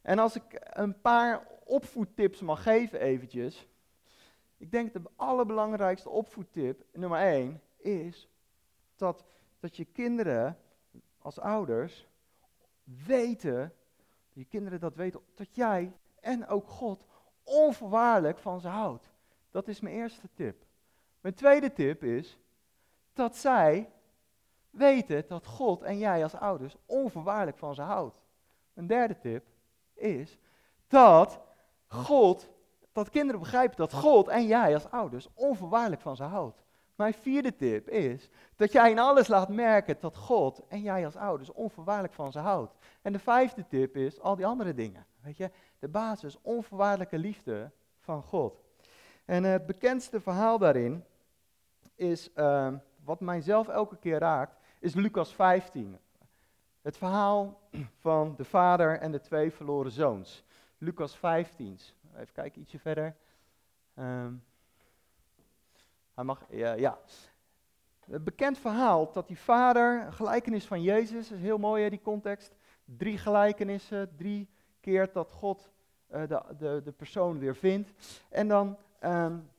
en 0.03 0.19
als 0.19 0.37
ik 0.37 0.43
een 0.71 1.01
paar 1.01 1.47
opvoedtips 1.65 2.41
mag 2.41 2.63
geven 2.63 3.01
eventjes. 3.01 3.69
Ik 4.61 4.71
denk 4.71 4.93
de 4.93 5.03
allerbelangrijkste 5.17 6.09
opvoedtip, 6.09 6.85
nummer 6.93 7.21
één, 7.21 7.61
is 7.77 8.29
dat, 8.97 9.25
dat 9.61 9.77
je 9.77 9.85
kinderen 9.85 10.59
als 11.19 11.39
ouders 11.39 12.09
weten, 13.07 13.75
je 14.33 14.45
kinderen 14.45 14.81
dat 14.81 14.95
weten, 14.95 15.21
dat 15.35 15.55
jij 15.55 15.93
en 16.21 16.47
ook 16.47 16.69
God 16.69 17.05
onvoorwaardelijk 17.43 18.39
van 18.39 18.61
ze 18.61 18.69
houdt. 18.69 19.11
Dat 19.51 19.69
is 19.69 19.81
mijn 19.81 19.95
eerste 19.95 20.29
tip. 20.35 20.65
Mijn 21.21 21.35
tweede 21.35 21.73
tip 21.73 22.05
is 22.05 22.39
dat 23.13 23.37
zij 23.37 23.93
weten 24.71 25.25
dat 25.29 25.47
God 25.47 25.83
en 25.83 25.99
jij 25.99 26.23
als 26.23 26.35
ouders 26.35 26.77
onvoorwaardelijk 26.87 27.59
van 27.59 27.75
ze 27.75 27.83
houdt. 27.83 28.21
Mijn 28.73 28.87
derde 28.87 29.19
tip 29.19 29.47
is 29.95 30.39
dat 30.89 31.41
God, 31.87 32.49
dat 32.93 33.11
kinderen 33.11 33.41
begrijpen 33.41 33.77
dat 33.77 33.93
God 33.93 34.29
en 34.29 34.47
jij 34.47 34.75
als 34.75 34.91
ouders 34.91 35.29
onvoorwaardelijk 35.35 36.03
van 36.03 36.17
ze 36.17 36.23
houdt. 36.23 36.63
Mijn 36.95 37.15
vierde 37.15 37.57
tip 37.57 37.89
is 37.89 38.29
dat 38.57 38.73
jij 38.73 38.91
in 38.91 38.99
alles 38.99 39.29
laat 39.29 39.49
merken 39.49 39.97
dat 40.01 40.17
God 40.17 40.63
en 40.69 40.81
jij 40.81 41.05
als 41.05 41.17
ouders 41.17 41.53
onvoorwaardelijk 41.53 42.15
van 42.15 42.33
ze 42.33 42.39
houdt. 42.39 42.75
En 43.03 43.13
de 43.13 43.19
vijfde 43.19 43.67
tip 43.69 43.97
is 43.97 44.21
al 44.21 44.37
die 44.37 44.47
andere 44.47 44.75
dingen. 44.75 45.07
Weet 45.21 45.37
je, 45.37 45.51
de 45.79 45.89
basis, 45.89 46.39
onvoorwaardelijke 46.43 47.19
liefde 47.19 47.71
van 47.99 48.23
God. 48.23 48.63
En 49.25 49.45
het 49.45 49.67
bekendste 49.67 50.21
verhaal 50.21 50.59
daarin 50.59 51.05
is, 51.95 52.31
uh, 52.37 52.73
wat 53.05 53.21
mijzelf 53.21 53.69
elke 53.69 53.97
keer 53.97 54.19
raakt, 54.19 54.57
is 54.79 54.95
Lucas 54.95 55.35
15. 55.35 55.99
Het 56.83 56.97
verhaal 56.97 57.61
van 58.07 58.35
de 58.37 58.45
vader 58.45 58.99
en 58.99 59.13
de 59.13 59.21
twee 59.21 59.53
verloren 59.53 59.91
zoons. 59.93 60.45
Lucas 60.79 61.17
15. 61.17 61.79
Even 62.17 62.33
kijken, 62.33 62.61
ietsje 62.61 62.79
verder. 62.79 63.17
Um, 63.99 64.45
hij 66.15 66.25
mag, 66.25 66.45
ja, 66.51 66.73
ja. 66.73 66.99
Bekend 68.07 68.59
verhaal 68.59 69.13
dat 69.13 69.27
die 69.27 69.39
vader, 69.39 70.07
een 70.07 70.13
gelijkenis 70.13 70.67
van 70.67 70.83
Jezus, 70.83 71.31
is 71.31 71.41
heel 71.41 71.59
mooi 71.59 71.83
hè, 71.83 71.91
die 71.91 72.01
context. 72.01 72.55
Drie 72.85 73.19
gelijkenissen, 73.19 74.17
drie 74.17 74.49
keer 74.81 75.13
dat 75.13 75.31
God 75.31 75.71
uh, 76.11 76.27
de, 76.29 76.43
de, 76.59 76.81
de 76.85 76.93
persoon 76.93 77.39
weer 77.39 77.57
vindt. 77.57 77.91
En 78.29 78.49
dan 78.49 78.79
um, 79.05 79.51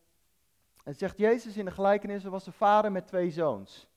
zegt 0.83 1.17
Jezus 1.17 1.57
in 1.57 1.65
de 1.65 1.71
gelijkenis, 1.71 2.23
er 2.23 2.29
was 2.29 2.47
een 2.47 2.53
vader 2.53 2.91
met 2.91 3.07
twee 3.07 3.31
zoons. 3.31 3.87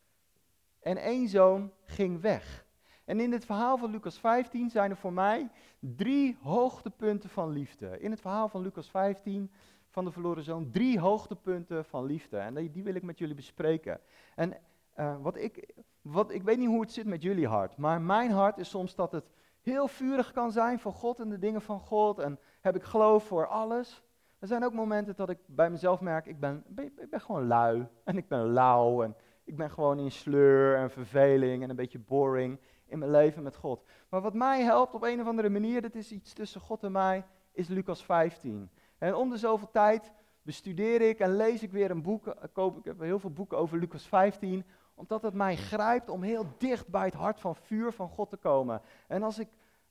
En 0.80 0.96
één 0.96 1.28
zoon 1.28 1.72
ging 1.84 2.20
weg. 2.20 2.63
En 3.04 3.20
in 3.20 3.32
het 3.32 3.44
verhaal 3.44 3.78
van 3.78 3.90
Lucas 3.90 4.18
15 4.18 4.70
zijn 4.70 4.90
er 4.90 4.96
voor 4.96 5.12
mij 5.12 5.50
drie 5.78 6.36
hoogtepunten 6.42 7.30
van 7.30 7.50
liefde. 7.50 8.00
In 8.00 8.10
het 8.10 8.20
verhaal 8.20 8.48
van 8.48 8.62
Lucas 8.62 8.90
15 8.90 9.50
van 9.88 10.04
de 10.04 10.10
verloren 10.10 10.42
zoon 10.42 10.70
drie 10.70 11.00
hoogtepunten 11.00 11.84
van 11.84 12.04
liefde. 12.04 12.36
En 12.36 12.54
die, 12.54 12.70
die 12.70 12.82
wil 12.82 12.94
ik 12.94 13.02
met 13.02 13.18
jullie 13.18 13.34
bespreken. 13.34 14.00
En 14.34 14.56
uh, 14.98 15.16
wat 15.20 15.36
ik, 15.36 15.74
wat, 16.02 16.32
ik 16.32 16.42
weet 16.42 16.58
niet 16.58 16.68
hoe 16.68 16.80
het 16.80 16.92
zit 16.92 17.06
met 17.06 17.22
jullie 17.22 17.48
hart, 17.48 17.76
maar 17.76 18.00
mijn 18.00 18.30
hart 18.30 18.58
is 18.58 18.68
soms 18.68 18.94
dat 18.94 19.12
het 19.12 19.24
heel 19.60 19.88
vurig 19.88 20.32
kan 20.32 20.52
zijn 20.52 20.78
voor 20.78 20.92
God 20.92 21.20
en 21.20 21.28
de 21.28 21.38
dingen 21.38 21.62
van 21.62 21.80
God. 21.80 22.18
En 22.18 22.38
heb 22.60 22.76
ik 22.76 22.82
geloof 22.82 23.24
voor 23.24 23.46
alles. 23.46 24.02
Er 24.38 24.46
zijn 24.46 24.64
ook 24.64 24.72
momenten 24.72 25.16
dat 25.16 25.30
ik 25.30 25.38
bij 25.46 25.70
mezelf 25.70 26.00
merk, 26.00 26.26
ik 26.26 26.40
ben, 26.40 26.64
ik 26.76 27.10
ben 27.10 27.20
gewoon 27.20 27.46
lui 27.46 27.86
en 28.04 28.16
ik 28.16 28.28
ben 28.28 28.52
lauw 28.52 29.02
en 29.02 29.16
ik 29.44 29.56
ben 29.56 29.70
gewoon 29.70 29.98
in 29.98 30.10
sleur 30.10 30.76
en 30.76 30.90
verveling 30.90 31.62
en 31.62 31.70
een 31.70 31.76
beetje 31.76 31.98
boring 31.98 32.58
in 32.94 33.00
mijn 33.00 33.10
leven 33.10 33.42
met 33.42 33.56
God. 33.56 33.84
Maar 34.08 34.20
wat 34.20 34.34
mij 34.34 34.62
helpt 34.62 34.94
op 34.94 35.02
een 35.02 35.20
of 35.20 35.26
andere 35.26 35.48
manier, 35.48 35.82
dat 35.82 35.94
is 35.94 36.12
iets 36.12 36.32
tussen 36.32 36.60
God 36.60 36.82
en 36.82 36.92
mij, 36.92 37.24
is 37.52 37.68
Lucas 37.68 38.04
15. 38.04 38.70
En 38.98 39.14
om 39.14 39.30
de 39.30 39.36
zoveel 39.36 39.70
tijd 39.70 40.12
bestudeer 40.42 41.00
ik 41.00 41.18
en 41.18 41.36
lees 41.36 41.62
ik 41.62 41.72
weer 41.72 41.90
een 41.90 42.02
boek. 42.02 42.26
Eh, 42.26 42.66
ik 42.78 42.84
heb 42.84 43.00
heel 43.00 43.18
veel 43.18 43.32
boeken 43.32 43.58
over 43.58 43.78
Lucas 43.78 44.06
15, 44.06 44.64
omdat 44.94 45.22
het 45.22 45.34
mij 45.34 45.56
grijpt 45.56 46.08
om 46.08 46.22
heel 46.22 46.46
dicht 46.58 46.88
bij 46.88 47.04
het 47.04 47.14
hart 47.14 47.40
van 47.40 47.56
vuur 47.56 47.92
van 47.92 48.08
God 48.08 48.30
te 48.30 48.36
komen. 48.36 48.80
En 49.06 49.22
als 49.22 49.38
ik 49.38 49.48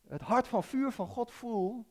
het 0.07 0.21
hart 0.21 0.47
van 0.47 0.63
vuur 0.63 0.91
van 0.91 1.07
God 1.07 1.31
voel, 1.31 1.85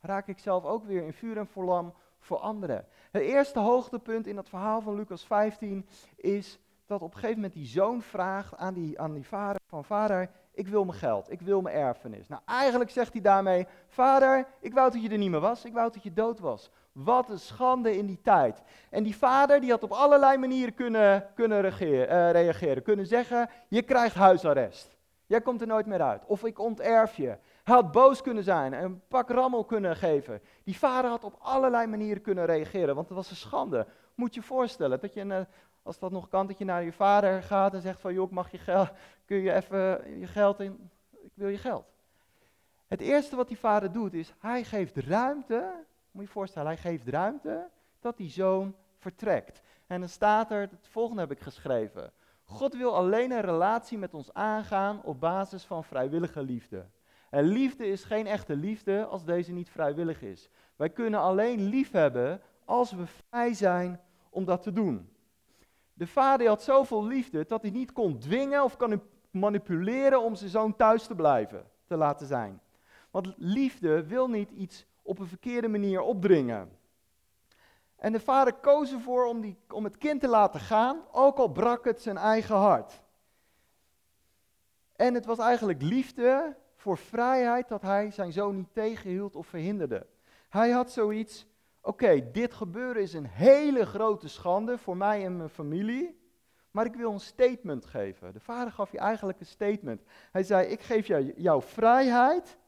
raak 0.00 0.26
ik 0.26 0.38
zelf 0.38 0.64
ook 0.64 0.84
weer 0.84 1.02
in 1.02 1.12
vuur 1.12 1.36
en 1.36 1.46
vlam 1.46 1.94
voor 2.18 2.38
anderen. 2.38 2.86
Het 3.10 3.22
eerste 3.22 3.58
hoogtepunt 3.58 4.26
in 4.26 4.36
dat 4.36 4.48
verhaal 4.48 4.80
van 4.80 4.94
Lucas 4.94 5.26
15 5.26 5.86
is 6.16 6.60
dat 6.88 7.02
op 7.02 7.08
een 7.08 7.14
gegeven 7.14 7.34
moment 7.34 7.52
die 7.52 7.66
zoon 7.66 8.02
vraagt 8.02 8.56
aan 8.56 8.74
die, 8.74 9.00
aan 9.00 9.14
die 9.14 9.26
vader 9.26 9.60
van 9.66 9.84
vader, 9.84 10.30
ik 10.58 10.68
wil 10.68 10.84
mijn 10.84 10.98
geld, 10.98 11.30
ik 11.30 11.40
wil 11.40 11.60
mijn 11.60 11.76
erfenis. 11.76 12.28
Nou, 12.28 12.42
eigenlijk 12.44 12.90
zegt 12.90 13.12
hij 13.12 13.22
daarmee, 13.22 13.66
vader, 13.86 14.46
ik 14.60 14.74
wou 14.74 14.90
dat 14.90 15.02
je 15.02 15.08
er 15.08 15.18
niet 15.18 15.30
meer 15.30 15.40
was, 15.40 15.64
ik 15.64 15.72
wou 15.72 15.90
dat 15.92 16.02
je 16.02 16.12
dood 16.12 16.40
was. 16.40 16.70
Wat 16.92 17.30
een 17.30 17.38
schande 17.38 17.96
in 17.96 18.06
die 18.06 18.20
tijd. 18.22 18.62
En 18.90 19.02
die 19.02 19.16
vader 19.16 19.60
die 19.60 19.70
had 19.70 19.82
op 19.82 19.92
allerlei 19.92 20.38
manieren 20.38 20.74
kunnen, 20.74 21.26
kunnen 21.34 21.60
regeren, 21.60 22.16
uh, 22.16 22.30
reageren. 22.30 22.82
Kunnen 22.82 23.06
zeggen, 23.06 23.50
je 23.68 23.82
krijgt 23.82 24.14
huisarrest. 24.14 24.96
Jij 25.26 25.40
komt 25.40 25.60
er 25.60 25.66
nooit 25.66 25.86
meer 25.86 26.02
uit. 26.02 26.24
Of 26.26 26.44
ik 26.44 26.58
onterf 26.58 27.16
je. 27.16 27.36
Hij 27.64 27.74
had 27.74 27.92
boos 27.92 28.22
kunnen 28.22 28.44
zijn 28.44 28.74
en 28.74 28.84
een 28.84 29.02
pak 29.08 29.30
rammel 29.30 29.64
kunnen 29.64 29.96
geven. 29.96 30.40
Die 30.64 30.78
vader 30.78 31.10
had 31.10 31.24
op 31.24 31.36
allerlei 31.38 31.86
manieren 31.86 32.22
kunnen 32.22 32.46
reageren, 32.46 32.94
want 32.94 33.08
het 33.08 33.16
was 33.16 33.30
een 33.30 33.36
schande. 33.36 33.86
Moet 34.14 34.34
je 34.34 34.40
je 34.40 34.46
voorstellen 34.46 35.00
dat 35.00 35.14
je, 35.14 35.20
een, 35.20 35.46
als 35.88 35.98
dat 35.98 36.10
nog 36.10 36.28
kan, 36.28 36.46
dat 36.46 36.58
je 36.58 36.64
naar 36.64 36.82
je 36.82 36.92
vader 36.92 37.42
gaat 37.42 37.74
en 37.74 37.80
zegt 37.80 38.00
van, 38.00 38.12
joh, 38.12 38.30
mag 38.30 38.50
je 38.50 38.58
geld, 38.58 38.90
kun 39.24 39.36
je 39.36 39.52
even 39.52 40.18
je 40.18 40.26
geld 40.26 40.60
in, 40.60 40.90
ik 41.10 41.32
wil 41.34 41.48
je 41.48 41.58
geld. 41.58 41.86
Het 42.86 43.00
eerste 43.00 43.36
wat 43.36 43.48
die 43.48 43.58
vader 43.58 43.92
doet 43.92 44.14
is, 44.14 44.34
hij 44.38 44.64
geeft 44.64 44.96
ruimte, 44.96 45.72
moet 46.10 46.22
je 46.22 46.28
je 46.28 46.32
voorstellen, 46.32 46.68
hij 46.68 46.76
geeft 46.76 47.08
ruimte 47.08 47.68
dat 48.00 48.16
die 48.16 48.30
zoon 48.30 48.74
vertrekt. 48.98 49.62
En 49.86 50.00
dan 50.00 50.08
staat 50.08 50.50
er, 50.50 50.60
het 50.60 50.88
volgende 50.88 51.20
heb 51.20 51.30
ik 51.30 51.40
geschreven. 51.40 52.12
God 52.44 52.76
wil 52.76 52.96
alleen 52.96 53.30
een 53.30 53.40
relatie 53.40 53.98
met 53.98 54.14
ons 54.14 54.32
aangaan 54.34 55.02
op 55.02 55.20
basis 55.20 55.64
van 55.64 55.84
vrijwillige 55.84 56.42
liefde. 56.42 56.86
En 57.30 57.44
liefde 57.44 57.86
is 57.86 58.04
geen 58.04 58.26
echte 58.26 58.56
liefde 58.56 59.04
als 59.04 59.24
deze 59.24 59.52
niet 59.52 59.70
vrijwillig 59.70 60.22
is. 60.22 60.48
Wij 60.76 60.90
kunnen 60.90 61.20
alleen 61.20 61.62
lief 61.62 61.90
hebben 61.90 62.40
als 62.64 62.92
we 62.92 63.06
vrij 63.06 63.54
zijn 63.54 64.00
om 64.30 64.44
dat 64.44 64.62
te 64.62 64.72
doen. 64.72 65.16
De 65.98 66.06
vader 66.06 66.48
had 66.48 66.62
zoveel 66.62 67.06
liefde 67.06 67.44
dat 67.46 67.62
hij 67.62 67.70
niet 67.70 67.92
kon 67.92 68.18
dwingen 68.18 68.64
of 68.64 68.76
kan 68.76 69.02
manipuleren 69.30 70.22
om 70.22 70.34
zijn 70.34 70.50
zoon 70.50 70.76
thuis 70.76 71.06
te 71.06 71.14
blijven, 71.14 71.70
te 71.86 71.96
laten 71.96 72.26
zijn. 72.26 72.60
Want 73.10 73.34
liefde 73.36 74.06
wil 74.06 74.28
niet 74.28 74.50
iets 74.50 74.86
op 75.02 75.18
een 75.18 75.26
verkeerde 75.26 75.68
manier 75.68 76.00
opdringen. 76.00 76.78
En 77.96 78.12
de 78.12 78.20
vader 78.20 78.52
koos 78.52 78.92
ervoor 78.92 79.26
om, 79.26 79.40
die, 79.40 79.58
om 79.68 79.84
het 79.84 79.98
kind 79.98 80.20
te 80.20 80.28
laten 80.28 80.60
gaan, 80.60 81.00
ook 81.12 81.38
al 81.38 81.48
brak 81.48 81.84
het 81.84 82.02
zijn 82.02 82.16
eigen 82.16 82.56
hart. 82.56 83.02
En 84.96 85.14
het 85.14 85.24
was 85.24 85.38
eigenlijk 85.38 85.82
liefde 85.82 86.56
voor 86.76 86.98
vrijheid 86.98 87.68
dat 87.68 87.82
hij 87.82 88.10
zijn 88.10 88.32
zoon 88.32 88.56
niet 88.56 88.72
tegenhield 88.72 89.36
of 89.36 89.46
verhinderde. 89.46 90.06
Hij 90.48 90.70
had 90.70 90.90
zoiets, 90.90 91.46
oké, 91.88 92.30
dit 92.30 92.54
gebeuren 92.54 93.02
is 93.02 93.12
een 93.12 93.26
hele 93.26 93.86
grote 93.86 94.28
schande 94.28 94.78
voor 94.78 94.96
mij 94.96 95.24
en 95.24 95.36
mijn 95.36 95.48
familie, 95.48 96.20
maar 96.70 96.84
ik 96.84 96.94
wil 96.94 97.12
een 97.12 97.20
statement 97.20 97.86
geven. 97.86 98.32
De 98.32 98.40
vader 98.40 98.72
gaf 98.72 98.92
je 98.92 98.98
eigenlijk 98.98 99.40
een 99.40 99.46
statement. 99.46 100.02
Hij 100.32 100.42
zei, 100.42 100.66
ik 100.66 100.80
geef 100.80 101.06
jou 101.06 101.32
jouw 101.36 101.60
vrijheid 101.60 102.58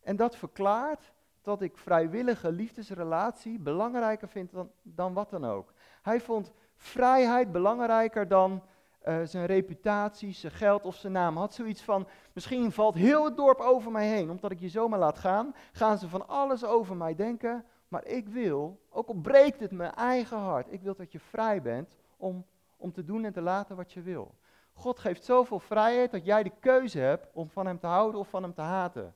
en 0.00 0.16
dat 0.16 0.36
verklaart 0.36 1.12
dat 1.42 1.62
ik 1.62 1.76
vrijwillige 1.76 2.52
liefdesrelatie 2.52 3.58
belangrijker 3.58 4.28
vind 4.28 4.52
dan, 4.52 4.70
dan 4.82 5.12
wat 5.12 5.30
dan 5.30 5.44
ook. 5.44 5.72
Hij 6.02 6.20
vond 6.20 6.52
vrijheid 6.76 7.52
belangrijker 7.52 8.28
dan 8.28 8.62
uh, 9.08 9.20
zijn 9.24 9.46
reputatie, 9.46 10.32
zijn 10.32 10.52
geld 10.52 10.84
of 10.84 10.96
zijn 10.96 11.12
naam. 11.12 11.36
Had 11.36 11.54
zoiets 11.54 11.82
van, 11.82 12.08
misschien 12.32 12.72
valt 12.72 12.94
heel 12.94 13.24
het 13.24 13.36
dorp 13.36 13.60
over 13.60 13.92
mij 13.92 14.08
heen, 14.08 14.30
omdat 14.30 14.50
ik 14.50 14.60
je 14.60 14.68
zomaar 14.68 14.98
laat 14.98 15.18
gaan. 15.18 15.54
Gaan 15.72 15.98
ze 15.98 16.08
van 16.08 16.28
alles 16.28 16.64
over 16.64 16.96
mij 16.96 17.14
denken. 17.14 17.64
Maar 17.92 18.06
ik 18.06 18.28
wil, 18.28 18.80
ook 18.90 19.08
al 19.08 19.14
breekt 19.14 19.60
het 19.60 19.70
mijn 19.70 19.94
eigen 19.94 20.38
hart, 20.38 20.72
ik 20.72 20.82
wil 20.82 20.94
dat 20.94 21.12
je 21.12 21.20
vrij 21.20 21.62
bent 21.62 21.96
om, 22.16 22.44
om 22.76 22.92
te 22.92 23.04
doen 23.04 23.24
en 23.24 23.32
te 23.32 23.40
laten 23.40 23.76
wat 23.76 23.92
je 23.92 24.02
wil. 24.02 24.34
God 24.72 24.98
geeft 24.98 25.24
zoveel 25.24 25.58
vrijheid 25.58 26.10
dat 26.10 26.24
jij 26.24 26.42
de 26.42 26.52
keuze 26.60 26.98
hebt 26.98 27.28
om 27.32 27.48
van 27.48 27.66
hem 27.66 27.78
te 27.78 27.86
houden 27.86 28.20
of 28.20 28.28
van 28.28 28.42
hem 28.42 28.54
te 28.54 28.60
haten. 28.60 29.14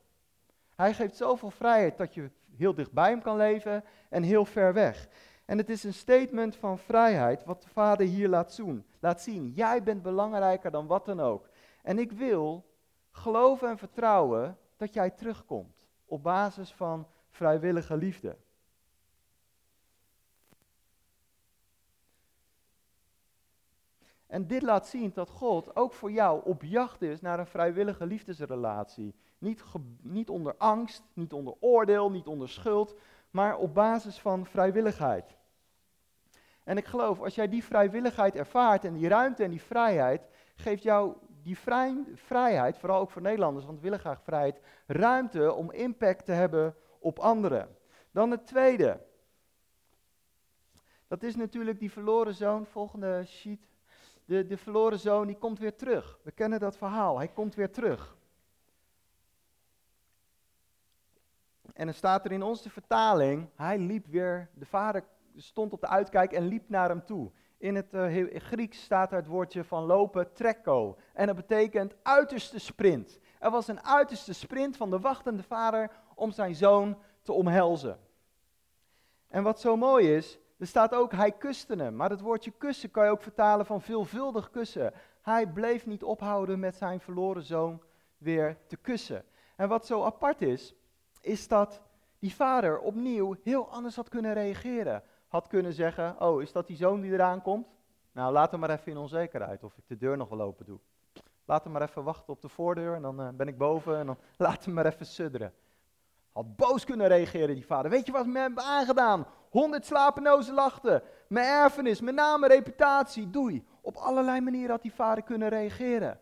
Hij 0.74 0.94
geeft 0.94 1.16
zoveel 1.16 1.50
vrijheid 1.50 1.96
dat 1.96 2.14
je 2.14 2.30
heel 2.56 2.74
dicht 2.74 2.92
bij 2.92 3.10
hem 3.10 3.22
kan 3.22 3.36
leven 3.36 3.84
en 4.08 4.22
heel 4.22 4.44
ver 4.44 4.72
weg. 4.72 5.08
En 5.44 5.58
het 5.58 5.68
is 5.68 5.84
een 5.84 5.94
statement 5.94 6.56
van 6.56 6.78
vrijheid 6.78 7.44
wat 7.44 7.62
de 7.62 7.68
Vader 7.68 8.06
hier 8.06 8.28
laat 8.28 8.52
zien. 8.52 8.86
Laat 9.00 9.20
zien, 9.22 9.52
jij 9.54 9.82
bent 9.82 10.02
belangrijker 10.02 10.70
dan 10.70 10.86
wat 10.86 11.04
dan 11.04 11.20
ook. 11.20 11.48
En 11.82 11.98
ik 11.98 12.12
wil 12.12 12.66
geloven 13.10 13.68
en 13.68 13.78
vertrouwen 13.78 14.58
dat 14.76 14.94
jij 14.94 15.10
terugkomt 15.10 15.86
op 16.04 16.22
basis 16.22 16.72
van 16.72 17.06
vrijwillige 17.30 17.96
liefde. 17.96 18.36
En 24.36 24.46
dit 24.46 24.62
laat 24.62 24.86
zien 24.86 25.10
dat 25.14 25.30
God 25.30 25.76
ook 25.76 25.92
voor 25.92 26.10
jou 26.10 26.40
op 26.44 26.62
jacht 26.62 27.02
is 27.02 27.20
naar 27.20 27.38
een 27.38 27.46
vrijwillige 27.46 28.06
liefdesrelatie. 28.06 29.14
Niet, 29.38 29.64
niet 30.02 30.28
onder 30.30 30.54
angst, 30.56 31.02
niet 31.12 31.32
onder 31.32 31.54
oordeel, 31.60 32.10
niet 32.10 32.26
onder 32.26 32.48
schuld, 32.48 32.94
maar 33.30 33.56
op 33.56 33.74
basis 33.74 34.18
van 34.18 34.46
vrijwilligheid. 34.46 35.36
En 36.64 36.76
ik 36.76 36.84
geloof, 36.84 37.20
als 37.20 37.34
jij 37.34 37.48
die 37.48 37.64
vrijwilligheid 37.64 38.34
ervaart 38.34 38.84
en 38.84 38.92
die 38.92 39.08
ruimte 39.08 39.44
en 39.44 39.50
die 39.50 39.62
vrijheid, 39.62 40.28
geeft 40.54 40.82
jou 40.82 41.14
die 41.42 41.58
vrij, 41.58 42.04
vrijheid, 42.14 42.78
vooral 42.78 43.00
ook 43.00 43.10
voor 43.10 43.22
Nederlanders, 43.22 43.64
want 43.64 43.76
we 43.76 43.84
willen 43.84 44.00
graag 44.00 44.22
vrijheid, 44.22 44.60
ruimte 44.86 45.52
om 45.52 45.70
impact 45.70 46.24
te 46.24 46.32
hebben 46.32 46.76
op 46.98 47.18
anderen. 47.18 47.76
Dan 48.10 48.30
het 48.30 48.46
tweede. 48.46 49.00
Dat 51.08 51.22
is 51.22 51.36
natuurlijk 51.36 51.78
die 51.78 51.92
verloren 51.92 52.34
zoon, 52.34 52.66
volgende 52.66 53.24
sheet. 53.24 53.74
De, 54.26 54.46
de 54.46 54.56
verloren 54.56 54.98
zoon, 54.98 55.26
die 55.26 55.36
komt 55.36 55.58
weer 55.58 55.76
terug. 55.76 56.18
We 56.22 56.30
kennen 56.30 56.60
dat 56.60 56.76
verhaal, 56.76 57.16
hij 57.16 57.28
komt 57.28 57.54
weer 57.54 57.70
terug. 57.70 58.16
En 61.72 61.84
dan 61.84 61.94
staat 61.94 62.24
er 62.24 62.32
in 62.32 62.42
onze 62.42 62.70
vertaling, 62.70 63.48
hij 63.54 63.78
liep 63.78 64.06
weer, 64.06 64.50
de 64.54 64.66
vader 64.66 65.04
stond 65.36 65.72
op 65.72 65.80
de 65.80 65.86
uitkijk 65.86 66.32
en 66.32 66.46
liep 66.46 66.68
naar 66.68 66.88
hem 66.88 67.04
toe. 67.04 67.30
In 67.58 67.74
het 67.74 67.94
uh, 67.94 68.26
Grieks 68.34 68.82
staat 68.82 69.10
er 69.10 69.16
het 69.16 69.26
woordje 69.26 69.64
van 69.64 69.84
lopen, 69.84 70.32
trekko. 70.32 70.96
En 71.12 71.26
dat 71.26 71.36
betekent 71.36 71.94
uiterste 72.02 72.58
sprint. 72.58 73.18
Er 73.38 73.50
was 73.50 73.68
een 73.68 73.84
uiterste 73.84 74.32
sprint 74.32 74.76
van 74.76 74.90
de 74.90 75.00
wachtende 75.00 75.42
vader 75.42 75.90
om 76.14 76.30
zijn 76.30 76.54
zoon 76.54 76.98
te 77.22 77.32
omhelzen. 77.32 77.98
En 79.28 79.42
wat 79.42 79.60
zo 79.60 79.76
mooi 79.76 80.14
is, 80.14 80.38
er 80.58 80.66
staat 80.66 80.94
ook 80.94 81.12
hij 81.12 81.32
kuste 81.32 81.74
hem. 81.74 81.96
Maar 81.96 82.10
het 82.10 82.20
woordje 82.20 82.50
kussen 82.50 82.90
kan 82.90 83.04
je 83.04 83.10
ook 83.10 83.22
vertalen 83.22 83.66
van 83.66 83.80
veelvuldig 83.80 84.50
kussen. 84.50 84.92
Hij 85.22 85.46
bleef 85.46 85.86
niet 85.86 86.02
ophouden 86.02 86.58
met 86.58 86.76
zijn 86.76 87.00
verloren 87.00 87.42
zoon 87.42 87.82
weer 88.18 88.56
te 88.66 88.76
kussen. 88.76 89.24
En 89.56 89.68
wat 89.68 89.86
zo 89.86 90.04
apart 90.04 90.42
is, 90.42 90.74
is 91.20 91.48
dat 91.48 91.82
die 92.18 92.34
vader 92.34 92.78
opnieuw 92.78 93.36
heel 93.42 93.68
anders 93.68 93.96
had 93.96 94.08
kunnen 94.08 94.32
reageren. 94.32 95.02
Had 95.28 95.48
kunnen 95.48 95.72
zeggen, 95.72 96.20
oh, 96.20 96.42
is 96.42 96.52
dat 96.52 96.66
die 96.66 96.76
zoon 96.76 97.00
die 97.00 97.12
eraan 97.12 97.42
komt? 97.42 97.66
Nou, 98.12 98.32
laat 98.32 98.50
hem 98.50 98.60
maar 98.60 98.70
even 98.70 98.92
in 98.92 98.98
onzekerheid 98.98 99.64
of 99.64 99.76
ik 99.76 99.84
de 99.86 99.96
deur 99.96 100.16
nog 100.16 100.28
wel 100.28 100.40
open 100.40 100.66
doe. 100.66 100.78
Laat 101.44 101.62
hem 101.62 101.72
maar 101.72 101.82
even 101.82 102.04
wachten 102.04 102.32
op 102.32 102.42
de 102.42 102.48
voordeur 102.48 102.94
en 102.94 103.02
dan 103.02 103.20
uh, 103.20 103.28
ben 103.28 103.48
ik 103.48 103.58
boven 103.58 103.98
en 103.98 104.06
dan 104.06 104.18
laat 104.36 104.64
hem 104.64 104.74
maar 104.74 104.86
even 104.86 105.06
sudderen. 105.06 105.52
Had 106.32 106.56
boos 106.56 106.84
kunnen 106.84 107.08
reageren, 107.08 107.54
die 107.54 107.66
vader. 107.66 107.90
Weet 107.90 108.06
je 108.06 108.12
wat 108.12 108.26
me 108.26 108.38
hebben 108.38 108.64
aangedaan? 108.64 109.26
Honderd 109.56 109.86
slapeloze 109.86 110.52
lachten. 110.52 111.02
Mijn 111.28 111.46
erfenis, 111.46 112.00
mijn 112.00 112.14
naam, 112.14 112.40
mijn 112.40 112.52
reputatie, 112.52 113.30
doei. 113.30 113.64
Op 113.80 113.96
allerlei 113.96 114.40
manieren 114.40 114.70
had 114.70 114.82
die 114.82 114.94
vader 114.94 115.24
kunnen 115.24 115.48
reageren. 115.48 116.20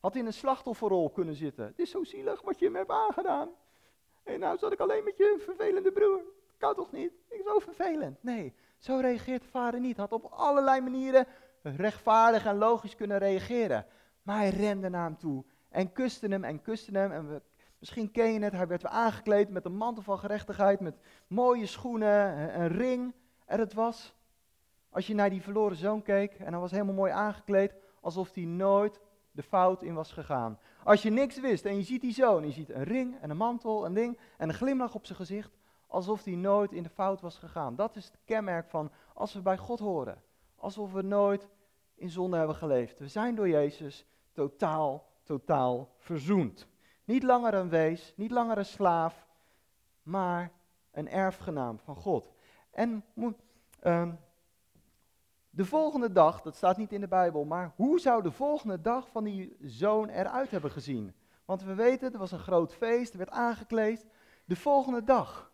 Had 0.00 0.16
in 0.16 0.26
een 0.26 0.32
slachtofferrol 0.32 1.10
kunnen 1.10 1.34
zitten. 1.34 1.64
Het 1.64 1.78
is 1.78 1.90
zo 1.90 2.04
zielig 2.04 2.42
wat 2.42 2.58
je 2.58 2.70
me 2.70 2.78
hebt 2.78 2.90
aangedaan. 2.90 3.48
En 4.24 4.40
nou 4.40 4.58
zat 4.58 4.72
ik 4.72 4.80
alleen 4.80 5.04
met 5.04 5.16
je 5.16 5.36
vervelende 5.44 5.92
broer. 5.92 6.20
Kan 6.58 6.74
toch 6.74 6.92
niet? 6.92 7.12
Ik 7.28 7.42
zo 7.44 7.58
vervelend. 7.58 8.22
Nee, 8.22 8.54
zo 8.78 8.98
reageert 9.00 9.42
de 9.42 9.48
vader 9.48 9.80
niet. 9.80 9.96
Had 9.96 10.12
op 10.12 10.24
allerlei 10.24 10.80
manieren 10.80 11.26
rechtvaardig 11.62 12.44
en 12.44 12.58
logisch 12.58 12.96
kunnen 12.96 13.18
reageren. 13.18 13.86
Maar 14.22 14.36
hij 14.36 14.50
rende 14.50 14.88
naar 14.88 15.04
hem 15.04 15.18
toe 15.18 15.44
en 15.68 15.92
kuste 15.92 16.26
hem 16.26 16.44
en 16.44 16.62
kuste 16.62 16.98
hem. 16.98 17.12
En 17.12 17.28
we, 17.28 17.42
misschien 17.86 18.10
ken 18.10 18.32
je 18.32 18.40
het, 18.40 18.52
hij 18.52 18.66
werd 18.66 18.82
weer 18.82 18.90
aangekleed 18.90 19.48
met 19.50 19.64
een 19.64 19.76
mantel 19.76 20.02
van 20.02 20.18
gerechtigheid, 20.18 20.80
met 20.80 20.98
mooie 21.26 21.66
schoenen, 21.66 22.60
een 22.60 22.68
ring. 22.68 23.14
En 23.44 23.58
het 23.58 23.74
was, 23.74 24.14
als 24.90 25.06
je 25.06 25.14
naar 25.14 25.30
die 25.30 25.42
verloren 25.42 25.76
zoon 25.76 26.02
keek, 26.02 26.32
en 26.32 26.52
hij 26.52 26.60
was 26.60 26.70
helemaal 26.70 26.94
mooi 26.94 27.12
aangekleed, 27.12 27.74
alsof 28.00 28.34
hij 28.34 28.44
nooit 28.44 29.00
de 29.30 29.42
fout 29.42 29.82
in 29.82 29.94
was 29.94 30.12
gegaan. 30.12 30.58
Als 30.84 31.02
je 31.02 31.10
niks 31.10 31.40
wist 31.40 31.64
en 31.64 31.76
je 31.76 31.82
ziet 31.82 32.00
die 32.00 32.12
zoon, 32.12 32.46
je 32.46 32.52
ziet 32.52 32.70
een 32.70 32.82
ring 32.84 33.20
en 33.20 33.30
een 33.30 33.36
mantel, 33.36 33.86
een 33.86 33.94
ding 33.94 34.18
en 34.36 34.48
een 34.48 34.54
glimlach 34.54 34.94
op 34.94 35.06
zijn 35.06 35.18
gezicht, 35.18 35.58
alsof 35.86 36.24
hij 36.24 36.34
nooit 36.34 36.72
in 36.72 36.82
de 36.82 36.88
fout 36.88 37.20
was 37.20 37.38
gegaan. 37.38 37.76
Dat 37.76 37.96
is 37.96 38.04
het 38.04 38.18
kenmerk 38.24 38.68
van 38.68 38.90
als 39.14 39.34
we 39.34 39.40
bij 39.40 39.58
God 39.58 39.78
horen. 39.78 40.22
Alsof 40.56 40.92
we 40.92 41.02
nooit 41.02 41.48
in 41.94 42.10
zonde 42.10 42.36
hebben 42.36 42.56
geleefd. 42.56 42.98
We 42.98 43.08
zijn 43.08 43.34
door 43.34 43.48
Jezus 43.48 44.06
totaal, 44.32 45.06
totaal 45.22 45.94
verzoend. 45.96 46.68
Niet 47.06 47.22
langer 47.22 47.54
een 47.54 47.68
wees, 47.68 48.12
niet 48.16 48.30
langer 48.30 48.58
een 48.58 48.64
slaaf, 48.64 49.26
maar 50.02 50.52
een 50.90 51.08
erfgenaam 51.08 51.78
van 51.78 51.96
God. 51.96 52.32
En 52.70 53.04
uh, 53.82 54.08
de 55.50 55.64
volgende 55.64 56.12
dag, 56.12 56.42
dat 56.42 56.56
staat 56.56 56.76
niet 56.76 56.92
in 56.92 57.00
de 57.00 57.08
Bijbel, 57.08 57.44
maar 57.44 57.72
hoe 57.76 58.00
zou 58.00 58.22
de 58.22 58.30
volgende 58.30 58.80
dag 58.80 59.08
van 59.08 59.24
die 59.24 59.56
zoon 59.60 60.08
eruit 60.08 60.50
hebben 60.50 60.70
gezien? 60.70 61.14
Want 61.44 61.62
we 61.62 61.74
weten, 61.74 62.12
er 62.12 62.18
was 62.18 62.32
een 62.32 62.38
groot 62.38 62.74
feest, 62.74 63.12
er 63.12 63.18
werd 63.18 63.30
aangekleed. 63.30 64.06
De 64.44 64.56
volgende 64.56 65.04
dag 65.04 65.52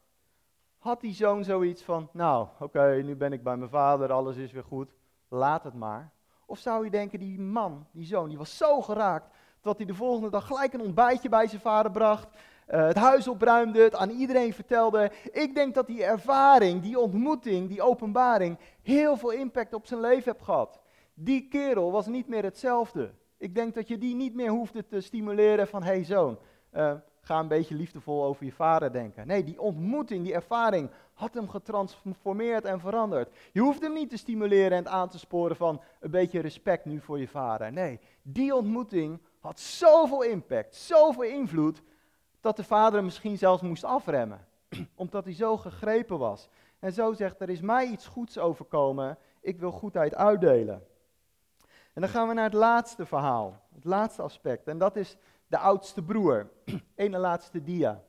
had 0.78 1.00
die 1.00 1.14
zoon 1.14 1.44
zoiets 1.44 1.82
van, 1.82 2.08
nou 2.12 2.48
oké, 2.58 3.02
nu 3.04 3.16
ben 3.16 3.32
ik 3.32 3.42
bij 3.42 3.56
mijn 3.56 3.70
vader, 3.70 4.12
alles 4.12 4.36
is 4.36 4.52
weer 4.52 4.64
goed, 4.64 4.94
laat 5.28 5.64
het 5.64 5.74
maar. 5.74 6.12
Of 6.46 6.58
zou 6.58 6.84
je 6.84 6.90
denken, 6.90 7.18
die 7.18 7.40
man, 7.40 7.86
die 7.90 8.06
zoon, 8.06 8.28
die 8.28 8.38
was 8.38 8.56
zo 8.56 8.80
geraakt 8.80 9.34
dat 9.62 9.76
hij 9.76 9.86
de 9.86 9.94
volgende 9.94 10.30
dag 10.30 10.46
gelijk 10.46 10.72
een 10.72 10.80
ontbijtje 10.80 11.28
bij 11.28 11.46
zijn 11.46 11.60
vader 11.60 11.90
bracht, 11.90 12.28
uh, 12.68 12.86
het 12.86 12.96
huis 12.96 13.28
opruimde, 13.28 13.82
het 13.82 13.94
aan 13.94 14.10
iedereen 14.10 14.52
vertelde. 14.52 15.10
Ik 15.32 15.54
denk 15.54 15.74
dat 15.74 15.86
die 15.86 16.04
ervaring, 16.04 16.82
die 16.82 16.98
ontmoeting, 16.98 17.68
die 17.68 17.82
openbaring 17.82 18.58
heel 18.82 19.16
veel 19.16 19.30
impact 19.30 19.74
op 19.74 19.86
zijn 19.86 20.00
leven 20.00 20.32
heeft 20.32 20.44
gehad. 20.44 20.80
Die 21.14 21.48
kerel 21.48 21.92
was 21.92 22.06
niet 22.06 22.28
meer 22.28 22.42
hetzelfde. 22.42 23.10
Ik 23.36 23.54
denk 23.54 23.74
dat 23.74 23.88
je 23.88 23.98
die 23.98 24.14
niet 24.14 24.34
meer 24.34 24.50
hoefde 24.50 24.86
te 24.86 25.00
stimuleren 25.00 25.68
van, 25.68 25.82
hé 25.82 25.92
hey 25.92 26.04
zoon, 26.04 26.38
uh, 26.74 26.92
ga 27.20 27.38
een 27.38 27.48
beetje 27.48 27.74
liefdevol 27.74 28.24
over 28.24 28.44
je 28.44 28.52
vader 28.52 28.92
denken. 28.92 29.26
Nee, 29.26 29.44
die 29.44 29.60
ontmoeting, 29.60 30.24
die 30.24 30.34
ervaring 30.34 30.90
had 31.14 31.34
hem 31.34 31.48
getransformeerd 31.48 32.64
en 32.64 32.80
veranderd. 32.80 33.30
Je 33.52 33.60
hoeft 33.60 33.82
hem 33.82 33.92
niet 33.92 34.10
te 34.10 34.16
stimuleren 34.16 34.78
en 34.78 34.88
aan 34.88 35.08
te 35.08 35.18
sporen 35.18 35.56
van 35.56 35.80
een 36.00 36.10
beetje 36.10 36.40
respect 36.40 36.84
nu 36.84 37.00
voor 37.00 37.18
je 37.18 37.28
vader. 37.28 37.72
Nee, 37.72 38.00
die 38.22 38.54
ontmoeting 38.54 39.20
had 39.42 39.60
zoveel 39.60 40.22
impact, 40.22 40.74
zoveel 40.74 41.22
invloed, 41.22 41.82
dat 42.40 42.56
de 42.56 42.64
vader 42.64 42.94
hem 42.94 43.04
misschien 43.04 43.38
zelfs 43.38 43.62
moest 43.62 43.84
afremmen. 43.84 44.46
Omdat 44.94 45.24
hij 45.24 45.34
zo 45.34 45.56
gegrepen 45.56 46.18
was. 46.18 46.48
En 46.78 46.92
zo 46.92 47.12
zegt, 47.12 47.40
er 47.40 47.48
is 47.48 47.60
mij 47.60 47.86
iets 47.86 48.06
goeds 48.06 48.38
overkomen, 48.38 49.18
ik 49.40 49.58
wil 49.58 49.70
goedheid 49.70 50.14
uitdelen. 50.14 50.82
En 51.92 52.00
dan 52.00 52.08
gaan 52.08 52.28
we 52.28 52.34
naar 52.34 52.44
het 52.44 52.52
laatste 52.52 53.06
verhaal, 53.06 53.62
het 53.74 53.84
laatste 53.84 54.22
aspect. 54.22 54.68
En 54.68 54.78
dat 54.78 54.96
is 54.96 55.16
de 55.46 55.58
oudste 55.58 56.02
broer. 56.02 56.50
Ene 56.94 57.18
laatste 57.18 57.62
dia. 57.62 58.02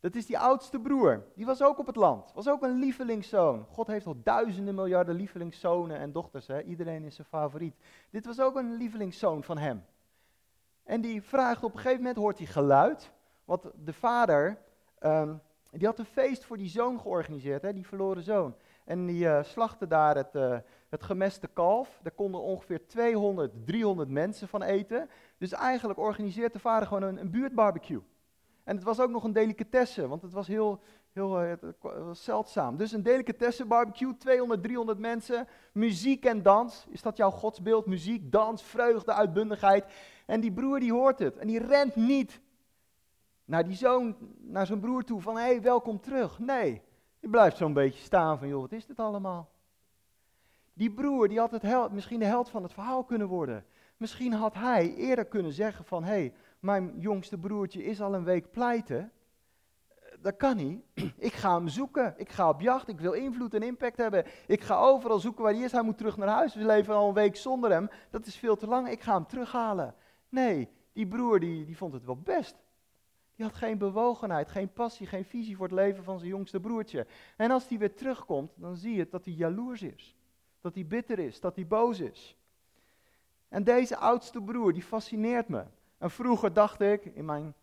Dat 0.00 0.14
is 0.14 0.26
die 0.26 0.38
oudste 0.38 0.80
broer. 0.80 1.24
Die 1.34 1.46
was 1.46 1.62
ook 1.62 1.78
op 1.78 1.86
het 1.86 1.96
land. 1.96 2.32
Was 2.34 2.48
ook 2.48 2.62
een 2.62 2.78
lievelingszoon. 2.78 3.66
God 3.70 3.86
heeft 3.86 4.06
al 4.06 4.16
duizenden 4.22 4.74
miljarden 4.74 5.14
lievelingszonen 5.14 5.98
en 5.98 6.12
dochters. 6.12 6.46
Hè? 6.46 6.62
Iedereen 6.62 7.04
is 7.04 7.14
zijn 7.14 7.26
favoriet. 7.26 7.76
Dit 8.10 8.26
was 8.26 8.40
ook 8.40 8.56
een 8.56 8.76
lievelingszoon 8.76 9.42
van 9.44 9.58
hem. 9.58 9.84
En 10.88 11.00
die 11.00 11.22
vraagt 11.22 11.64
op 11.64 11.72
een 11.72 11.78
gegeven 11.78 11.98
moment, 11.98 12.16
hoort 12.16 12.38
hij 12.38 12.46
geluid. 12.46 13.12
Want 13.44 13.62
de 13.84 13.92
vader, 13.92 14.58
ehm, 14.98 15.34
die 15.70 15.86
had 15.86 15.98
een 15.98 16.04
feest 16.04 16.44
voor 16.44 16.56
die 16.56 16.68
zoon 16.68 17.00
georganiseerd, 17.00 17.62
hè, 17.62 17.72
die 17.72 17.86
verloren 17.86 18.22
zoon. 18.22 18.54
En 18.84 19.06
die 19.06 19.24
uh, 19.24 19.42
slachtte 19.42 19.86
daar 19.86 20.16
het, 20.16 20.34
uh, 20.34 20.58
het 20.88 21.02
gemeste 21.02 21.48
kalf. 21.52 22.00
Daar 22.02 22.12
konden 22.12 22.40
ongeveer 22.40 22.86
200, 22.86 23.52
300 23.66 24.08
mensen 24.08 24.48
van 24.48 24.62
eten. 24.62 25.08
Dus 25.38 25.52
eigenlijk 25.52 25.98
organiseert 25.98 26.52
de 26.52 26.58
vader 26.58 26.88
gewoon 26.88 27.02
een, 27.02 27.20
een 27.20 27.30
buurtbarbecue. 27.30 28.02
En 28.64 28.76
het 28.76 28.84
was 28.84 29.00
ook 29.00 29.10
nog 29.10 29.24
een 29.24 29.32
delicatesse, 29.32 30.08
want 30.08 30.22
het 30.22 30.32
was 30.32 30.46
heel, 30.46 30.80
heel 31.18 31.56
was 32.04 32.24
zeldzaam. 32.24 32.76
Dus 32.76 32.92
een 32.92 33.02
delicatesse 33.02 33.64
barbecue, 33.64 34.16
200, 34.16 34.62
300 34.62 34.98
mensen, 34.98 35.48
muziek 35.72 36.24
en 36.24 36.42
dans. 36.42 36.86
Is 36.88 37.02
dat 37.02 37.16
jouw 37.16 37.30
godsbeeld? 37.30 37.86
Muziek, 37.86 38.32
dans, 38.32 38.62
vreugde, 38.62 39.12
uitbundigheid. 39.12 39.84
En 40.26 40.40
die 40.40 40.52
broer 40.52 40.80
die 40.80 40.92
hoort 40.92 41.18
het 41.18 41.36
en 41.36 41.46
die 41.46 41.58
rent 41.58 41.96
niet 41.96 42.40
naar 43.44 43.64
die 43.64 43.76
zoon, 43.76 44.16
naar 44.38 44.66
zijn 44.66 44.80
broer 44.80 45.04
toe 45.04 45.20
van 45.20 45.36
hé, 45.36 45.42
hey, 45.42 45.62
welkom 45.62 46.00
terug. 46.00 46.38
Nee, 46.38 46.82
die 47.20 47.30
blijft 47.30 47.56
zo'n 47.56 47.72
beetje 47.72 48.02
staan 48.02 48.38
van 48.38 48.48
joh, 48.48 48.60
wat 48.60 48.72
is 48.72 48.86
dit 48.86 48.98
allemaal? 48.98 49.50
Die 50.72 50.90
broer 50.90 51.28
die 51.28 51.38
had 51.38 51.50
het 51.50 51.92
misschien 51.92 52.18
de 52.18 52.24
held 52.24 52.48
van 52.48 52.62
het 52.62 52.72
verhaal 52.72 53.04
kunnen 53.04 53.26
worden. 53.26 53.64
Misschien 53.96 54.32
had 54.32 54.54
hij 54.54 54.94
eerder 54.94 55.24
kunnen 55.24 55.52
zeggen 55.52 55.84
van 55.84 56.04
hé, 56.04 56.10
hey, 56.10 56.34
mijn 56.60 56.94
jongste 56.98 57.38
broertje 57.38 57.84
is 57.84 58.00
al 58.00 58.14
een 58.14 58.24
week 58.24 58.50
pleiten. 58.50 59.12
Dat 60.20 60.36
kan 60.36 60.56
niet. 60.56 60.80
Ik 61.16 61.32
ga 61.32 61.54
hem 61.54 61.68
zoeken. 61.68 62.14
Ik 62.16 62.28
ga 62.30 62.48
op 62.48 62.60
jacht. 62.60 62.88
Ik 62.88 63.00
wil 63.00 63.12
invloed 63.12 63.54
en 63.54 63.62
impact 63.62 63.96
hebben. 63.96 64.24
Ik 64.46 64.60
ga 64.60 64.78
overal 64.78 65.18
zoeken 65.18 65.42
waar 65.42 65.52
hij 65.52 65.62
is. 65.62 65.72
Hij 65.72 65.82
moet 65.82 65.98
terug 65.98 66.16
naar 66.16 66.28
huis. 66.28 66.54
We 66.54 66.64
leven 66.64 66.94
al 66.94 67.08
een 67.08 67.14
week 67.14 67.36
zonder 67.36 67.70
hem. 67.70 67.90
Dat 68.10 68.26
is 68.26 68.36
veel 68.36 68.56
te 68.56 68.66
lang. 68.66 68.88
Ik 68.88 69.00
ga 69.00 69.14
hem 69.14 69.26
terughalen. 69.26 69.94
Nee, 70.28 70.68
die 70.92 71.06
broer 71.06 71.40
die, 71.40 71.64
die 71.64 71.76
vond 71.76 71.92
het 71.92 72.04
wel 72.04 72.16
best. 72.16 72.56
Die 73.36 73.46
had 73.46 73.54
geen 73.54 73.78
bewogenheid, 73.78 74.48
geen 74.48 74.72
passie, 74.72 75.06
geen 75.06 75.24
visie 75.24 75.56
voor 75.56 75.66
het 75.66 75.74
leven 75.74 76.04
van 76.04 76.18
zijn 76.18 76.30
jongste 76.30 76.60
broertje. 76.60 77.06
En 77.36 77.50
als 77.50 77.68
die 77.68 77.78
weer 77.78 77.94
terugkomt, 77.94 78.52
dan 78.56 78.76
zie 78.76 78.94
je 78.94 79.08
dat 79.10 79.24
hij 79.24 79.34
jaloers 79.34 79.82
is. 79.82 80.16
Dat 80.60 80.74
hij 80.74 80.86
bitter 80.86 81.18
is, 81.18 81.40
dat 81.40 81.56
hij 81.56 81.66
boos 81.66 82.00
is. 82.00 82.36
En 83.48 83.64
deze 83.64 83.96
oudste 83.96 84.42
broer, 84.42 84.72
die 84.72 84.82
fascineert 84.82 85.48
me. 85.48 85.64
En 85.98 86.10
vroeger 86.10 86.52
dacht 86.52 86.80
ik, 86.80 87.04
in 87.04 87.24
mijn 87.24 87.54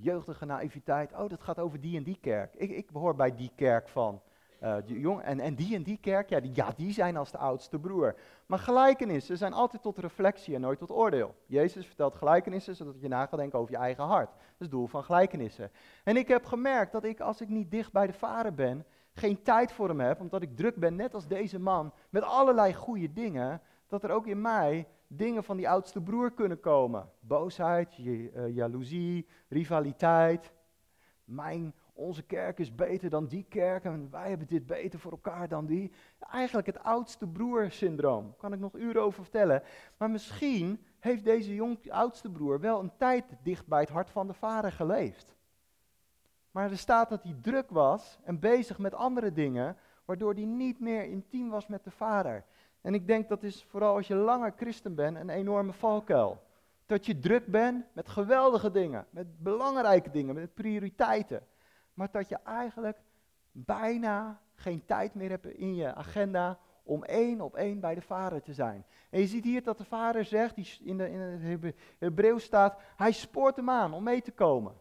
jeugdige 0.00 0.44
naïviteit, 0.44 1.12
oh 1.12 1.28
dat 1.28 1.42
gaat 1.42 1.58
over 1.58 1.80
die 1.80 1.96
en 1.96 2.02
die 2.02 2.18
kerk. 2.20 2.54
Ik, 2.54 2.70
ik 2.70 2.90
behoor 2.90 3.14
bij 3.14 3.34
die 3.34 3.50
kerk 3.54 3.88
van. 3.88 4.20
Uh, 4.62 4.76
jong, 4.86 5.22
en, 5.22 5.40
en 5.40 5.54
die 5.54 5.74
en 5.74 5.82
die 5.82 5.98
kerk, 6.00 6.28
ja 6.28 6.40
die, 6.40 6.50
ja, 6.54 6.72
die 6.76 6.92
zijn 6.92 7.16
als 7.16 7.30
de 7.30 7.38
oudste 7.38 7.78
broer. 7.78 8.14
Maar 8.46 8.58
gelijkenissen 8.58 9.36
zijn 9.36 9.52
altijd 9.52 9.82
tot 9.82 9.98
reflectie 9.98 10.54
en 10.54 10.60
nooit 10.60 10.78
tot 10.78 10.90
oordeel. 10.90 11.34
Jezus 11.46 11.86
vertelt 11.86 12.14
gelijkenissen 12.14 12.76
zodat 12.76 13.00
je 13.00 13.08
na 13.08 13.26
denken 13.26 13.58
over 13.58 13.72
je 13.72 13.78
eigen 13.78 14.04
hart. 14.04 14.28
Dat 14.28 14.38
is 14.38 14.56
het 14.58 14.70
doel 14.70 14.86
van 14.86 15.04
gelijkenissen. 15.04 15.70
En 16.04 16.16
ik 16.16 16.28
heb 16.28 16.44
gemerkt 16.44 16.92
dat 16.92 17.04
ik, 17.04 17.20
als 17.20 17.40
ik 17.40 17.48
niet 17.48 17.70
dicht 17.70 17.92
bij 17.92 18.06
de 18.06 18.12
Vader 18.12 18.54
ben, 18.54 18.84
geen 19.12 19.42
tijd 19.42 19.72
voor 19.72 19.88
hem 19.88 20.00
heb, 20.00 20.20
omdat 20.20 20.42
ik 20.42 20.56
druk 20.56 20.76
ben, 20.76 20.96
net 20.96 21.14
als 21.14 21.26
deze 21.26 21.58
man, 21.58 21.92
met 22.10 22.22
allerlei 22.22 22.74
goede 22.74 23.12
dingen, 23.12 23.60
dat 23.86 24.04
er 24.04 24.10
ook 24.10 24.26
in 24.26 24.40
mij 24.40 24.86
dingen 25.06 25.44
van 25.44 25.56
die 25.56 25.68
oudste 25.68 26.00
broer 26.00 26.32
kunnen 26.32 26.60
komen. 26.60 27.10
Boosheid, 27.20 27.98
uh, 27.98 28.54
jaloezie, 28.54 29.26
rivaliteit. 29.48 30.52
Mijn 31.24 31.74
onze 31.94 32.22
kerk 32.22 32.58
is 32.58 32.74
beter 32.74 33.10
dan 33.10 33.26
die 33.26 33.46
kerk 33.48 33.84
en 33.84 34.10
wij 34.10 34.28
hebben 34.28 34.46
dit 34.46 34.66
beter 34.66 34.98
voor 34.98 35.10
elkaar 35.10 35.48
dan 35.48 35.66
die. 35.66 35.92
Eigenlijk 36.18 36.66
het 36.66 36.82
oudste 36.82 37.26
broer-syndroom, 37.26 38.24
daar 38.24 38.36
kan 38.36 38.52
ik 38.52 38.58
nog 38.58 38.74
uren 38.74 39.02
over 39.02 39.22
vertellen. 39.22 39.62
Maar 39.96 40.10
misschien 40.10 40.84
heeft 40.98 41.24
deze 41.24 41.54
jong, 41.54 41.90
oudste 41.90 42.30
broer 42.30 42.60
wel 42.60 42.80
een 42.80 42.96
tijd 42.96 43.24
dicht 43.42 43.66
bij 43.66 43.80
het 43.80 43.88
hart 43.88 44.10
van 44.10 44.26
de 44.26 44.34
vader 44.34 44.72
geleefd. 44.72 45.36
Maar 46.50 46.70
er 46.70 46.78
staat 46.78 47.08
dat 47.08 47.22
hij 47.22 47.36
druk 47.40 47.70
was 47.70 48.18
en 48.24 48.38
bezig 48.38 48.78
met 48.78 48.94
andere 48.94 49.32
dingen, 49.32 49.76
waardoor 50.04 50.34
hij 50.34 50.44
niet 50.44 50.80
meer 50.80 51.04
intiem 51.04 51.50
was 51.50 51.66
met 51.66 51.84
de 51.84 51.90
vader. 51.90 52.44
En 52.84 52.94
ik 52.94 53.06
denk 53.06 53.28
dat 53.28 53.42
is 53.42 53.64
vooral 53.68 53.94
als 53.94 54.06
je 54.06 54.14
langer 54.14 54.52
christen 54.56 54.94
bent 54.94 55.16
een 55.16 55.30
enorme 55.30 55.72
valkuil. 55.72 56.42
Dat 56.86 57.06
je 57.06 57.18
druk 57.18 57.46
bent 57.46 57.84
met 57.92 58.08
geweldige 58.08 58.70
dingen, 58.70 59.06
met 59.10 59.42
belangrijke 59.42 60.10
dingen, 60.10 60.34
met 60.34 60.54
prioriteiten 60.54 61.46
maar 61.94 62.10
dat 62.10 62.28
je 62.28 62.38
eigenlijk 62.44 62.98
bijna 63.52 64.40
geen 64.54 64.84
tijd 64.84 65.14
meer 65.14 65.30
hebt 65.30 65.46
in 65.46 65.74
je 65.74 65.94
agenda 65.94 66.58
om 66.82 67.04
één 67.04 67.40
op 67.40 67.56
één 67.56 67.80
bij 67.80 67.94
de 67.94 68.02
vader 68.02 68.42
te 68.42 68.52
zijn. 68.52 68.84
En 69.10 69.20
je 69.20 69.26
ziet 69.26 69.44
hier 69.44 69.62
dat 69.62 69.78
de 69.78 69.84
vader 69.84 70.24
zegt, 70.24 70.54
die 70.54 70.78
in, 70.80 70.96
de, 70.96 71.10
in 71.10 71.18
het 71.18 71.74
Hebreeuws 71.98 72.44
staat, 72.44 72.78
hij 72.96 73.12
spoort 73.12 73.56
hem 73.56 73.70
aan 73.70 73.92
om 73.92 74.02
mee 74.02 74.22
te 74.22 74.32
komen. 74.32 74.74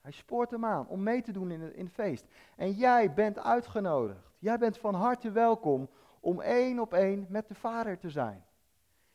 Hij 0.00 0.12
spoort 0.12 0.50
hem 0.50 0.64
aan 0.64 0.88
om 0.88 1.02
mee 1.02 1.22
te 1.22 1.32
doen 1.32 1.50
in 1.50 1.60
het, 1.60 1.74
in 1.74 1.84
het 1.84 1.94
feest. 1.94 2.26
En 2.56 2.72
jij 2.72 3.14
bent 3.14 3.38
uitgenodigd. 3.38 4.30
Jij 4.38 4.58
bent 4.58 4.78
van 4.78 4.94
harte 4.94 5.30
welkom 5.30 5.88
om 6.20 6.40
één 6.40 6.80
op 6.80 6.94
één 6.94 7.26
met 7.28 7.48
de 7.48 7.54
vader 7.54 7.98
te 7.98 8.10
zijn. 8.10 8.44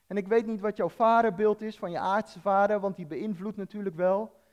En 0.08 0.18
ik 0.18 0.28
weet 0.28 0.46
niet 0.46 0.60
wat 0.60 0.78
jouw 0.78 0.90
vaderbeeld 0.90 1.62
is 1.62 1.78
van 1.78 1.92
je 1.92 2.00
aardse 2.00 2.40
vader, 2.40 2.80
want 2.80 2.96
die 2.96 3.06
beïnvloedt 3.06 3.58
natuurlijk 3.58 3.96
wel. 3.96 4.44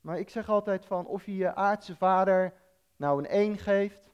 Maar 0.00 0.18
ik 0.18 0.30
zeg 0.30 0.48
altijd 0.48 0.86
van 0.86 1.06
of 1.06 1.26
je 1.26 1.36
je 1.36 1.54
aardse 1.54 1.96
vader 1.96 2.52
nou 2.96 3.18
een 3.18 3.28
1 3.28 3.58
geeft, 3.58 4.10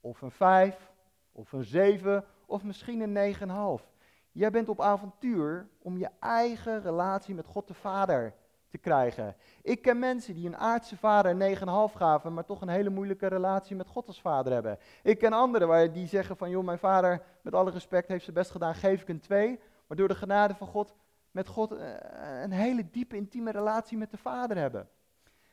of 0.00 0.22
een 0.22 0.30
5, 0.30 0.92
of 1.32 1.52
een 1.52 1.64
7, 1.64 2.24
of 2.46 2.64
misschien 2.64 3.00
een 3.00 3.78
9,5. 3.80 3.84
Jij 4.32 4.50
bent 4.50 4.68
op 4.68 4.80
avontuur 4.80 5.68
om 5.78 5.98
je 5.98 6.10
eigen 6.20 6.82
relatie 6.82 7.34
met 7.34 7.46
God 7.46 7.68
de 7.68 7.74
Vader 7.74 8.34
te 8.68 8.78
krijgen. 8.78 9.36
Ik 9.62 9.82
ken 9.82 9.98
mensen 9.98 10.34
die 10.34 10.46
een 10.46 10.56
aardse 10.56 10.96
vader 10.96 11.56
9,5 11.56 11.96
gaven, 11.96 12.34
maar 12.34 12.44
toch 12.44 12.60
een 12.60 12.68
hele 12.68 12.90
moeilijke 12.90 13.26
relatie 13.26 13.76
met 13.76 13.88
God 13.88 14.06
als 14.06 14.20
vader 14.20 14.52
hebben. 14.52 14.78
Ik 15.02 15.18
ken 15.18 15.32
anderen 15.32 15.68
waar 15.68 15.92
die 15.92 16.06
zeggen 16.06 16.36
van, 16.36 16.50
joh, 16.50 16.64
mijn 16.64 16.78
vader, 16.78 17.22
met 17.42 17.54
alle 17.54 17.70
respect, 17.70 18.08
heeft 18.08 18.24
zijn 18.24 18.36
best 18.36 18.50
gedaan, 18.50 18.74
geef 18.74 19.02
ik 19.02 19.08
een 19.08 19.20
2. 19.20 19.60
Maar 19.86 19.96
door 19.96 20.08
de 20.08 20.14
genade 20.14 20.54
van 20.54 20.66
God, 20.66 20.94
met 21.30 21.48
God 21.48 21.72
eh, 21.72 21.94
een 22.42 22.52
hele 22.52 22.90
diepe, 22.90 23.16
intieme 23.16 23.50
relatie 23.50 23.98
met 23.98 24.10
de 24.10 24.18
vader 24.18 24.56
hebben. 24.56 24.88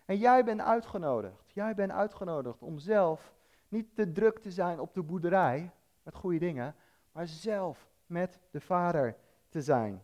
En 0.06 0.18
jij 0.18 0.44
bent 0.44 0.62
uitgenodigd. 0.62 1.52
Jij 1.54 1.76
bent 1.76 1.92
uitgenodigd 1.92 2.62
om 2.62 2.80
zelf 2.80 3.34
niet 3.68 3.96
te 3.96 4.12
druk 4.12 4.40
te 4.40 4.52
zijn 4.52 4.80
op 4.80 4.94
de 4.94 5.04
boerderij 5.04 5.72
met 6.04 6.16
goede 6.16 6.40
dingen, 6.40 6.76
maar 7.12 7.28
zelf 7.28 7.88
met 8.06 8.40
de 8.52 8.62
Vader 8.62 9.16
te 9.50 9.62
zijn. 9.62 10.04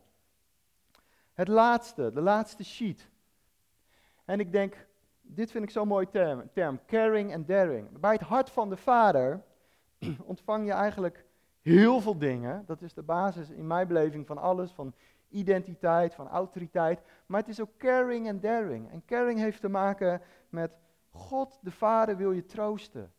Het 1.33 1.47
laatste, 1.47 2.11
de 2.13 2.21
laatste 2.21 2.63
sheet. 2.63 3.09
En 4.25 4.39
ik 4.39 4.51
denk, 4.51 4.87
dit 5.21 5.51
vind 5.51 5.63
ik 5.63 5.69
zo'n 5.69 5.87
mooi 5.87 6.09
term, 6.09 6.49
term, 6.53 6.79
caring 6.85 7.33
and 7.33 7.47
daring. 7.47 7.99
Bij 7.99 8.13
het 8.13 8.21
hart 8.21 8.49
van 8.49 8.69
de 8.69 8.77
Vader 8.77 9.43
ontvang 10.23 10.65
je 10.65 10.71
eigenlijk 10.71 11.25
heel 11.61 12.01
veel 12.01 12.17
dingen. 12.17 12.63
Dat 12.65 12.81
is 12.81 12.93
de 12.93 13.03
basis 13.03 13.49
in 13.49 13.67
mijn 13.67 13.87
beleving 13.87 14.27
van 14.27 14.37
alles, 14.37 14.71
van 14.71 14.93
identiteit, 15.29 16.13
van 16.15 16.27
autoriteit. 16.27 17.01
Maar 17.25 17.39
het 17.39 17.49
is 17.49 17.61
ook 17.61 17.77
caring 17.77 18.27
en 18.27 18.39
daring. 18.39 18.91
En 18.91 19.05
caring 19.05 19.39
heeft 19.39 19.61
te 19.61 19.69
maken 19.69 20.21
met 20.49 20.71
God 21.09 21.59
de 21.61 21.71
Vader 21.71 22.17
wil 22.17 22.31
je 22.31 22.45
troosten, 22.45 23.13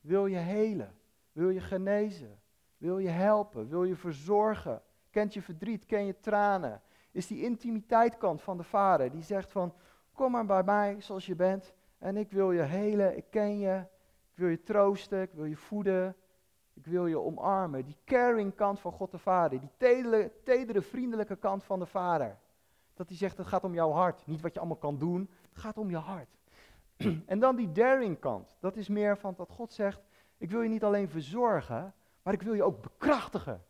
wil 0.00 0.26
je 0.26 0.36
helen, 0.36 0.94
wil 1.32 1.50
je 1.50 1.60
genezen, 1.60 2.40
wil 2.76 2.98
je 2.98 3.08
helpen, 3.08 3.68
wil 3.68 3.84
je 3.84 3.96
verzorgen. 3.96 4.82
Kent 5.10 5.34
je 5.34 5.42
verdriet, 5.42 5.86
ken 5.86 6.04
je 6.04 6.20
tranen. 6.20 6.80
Is 7.10 7.26
die 7.26 7.42
intimiteteitkant 7.42 8.42
van 8.42 8.56
de 8.56 8.62
Vader 8.62 9.10
die 9.10 9.22
zegt 9.22 9.52
van 9.52 9.74
kom 10.12 10.30
maar 10.30 10.46
bij 10.46 10.62
mij 10.62 11.00
zoals 11.00 11.26
je 11.26 11.34
bent 11.34 11.74
en 11.98 12.16
ik 12.16 12.30
wil 12.30 12.52
je 12.52 12.62
helen, 12.62 13.16
ik 13.16 13.24
ken 13.30 13.58
je, 13.58 13.76
ik 14.30 14.36
wil 14.36 14.48
je 14.48 14.62
troosten, 14.62 15.22
ik 15.22 15.32
wil 15.32 15.44
je 15.44 15.56
voeden, 15.56 16.16
ik 16.78 16.86
wil 16.86 17.06
je 17.06 17.18
omarmen. 17.18 17.84
Die 17.84 17.96
caring 18.04 18.54
kant 18.54 18.80
van 18.80 18.92
God 18.92 19.10
de 19.10 19.18
Vader. 19.18 19.60
Die 19.60 19.70
tedere, 19.76 20.32
tedere, 20.44 20.82
vriendelijke 20.82 21.36
kant 21.36 21.64
van 21.64 21.78
de 21.78 21.86
Vader. 21.86 22.38
Dat 22.94 23.08
hij 23.08 23.16
zegt, 23.16 23.36
het 23.36 23.46
gaat 23.46 23.64
om 23.64 23.74
jouw 23.74 23.90
hart. 23.90 24.26
Niet 24.26 24.40
wat 24.40 24.52
je 24.52 24.58
allemaal 24.58 24.76
kan 24.76 24.98
doen. 24.98 25.30
Het 25.48 25.58
gaat 25.58 25.78
om 25.78 25.90
je 25.90 25.96
hart. 25.96 26.38
en 27.26 27.38
dan 27.38 27.56
die 27.56 27.72
daring 27.72 28.18
kant. 28.18 28.56
Dat 28.60 28.76
is 28.76 28.88
meer 28.88 29.18
van 29.18 29.34
dat 29.36 29.50
God 29.50 29.72
zegt, 29.72 30.00
ik 30.36 30.50
wil 30.50 30.62
je 30.62 30.68
niet 30.68 30.84
alleen 30.84 31.08
verzorgen, 31.08 31.94
maar 32.22 32.34
ik 32.34 32.42
wil 32.42 32.54
je 32.54 32.62
ook 32.62 32.82
bekrachtigen. 32.82 33.64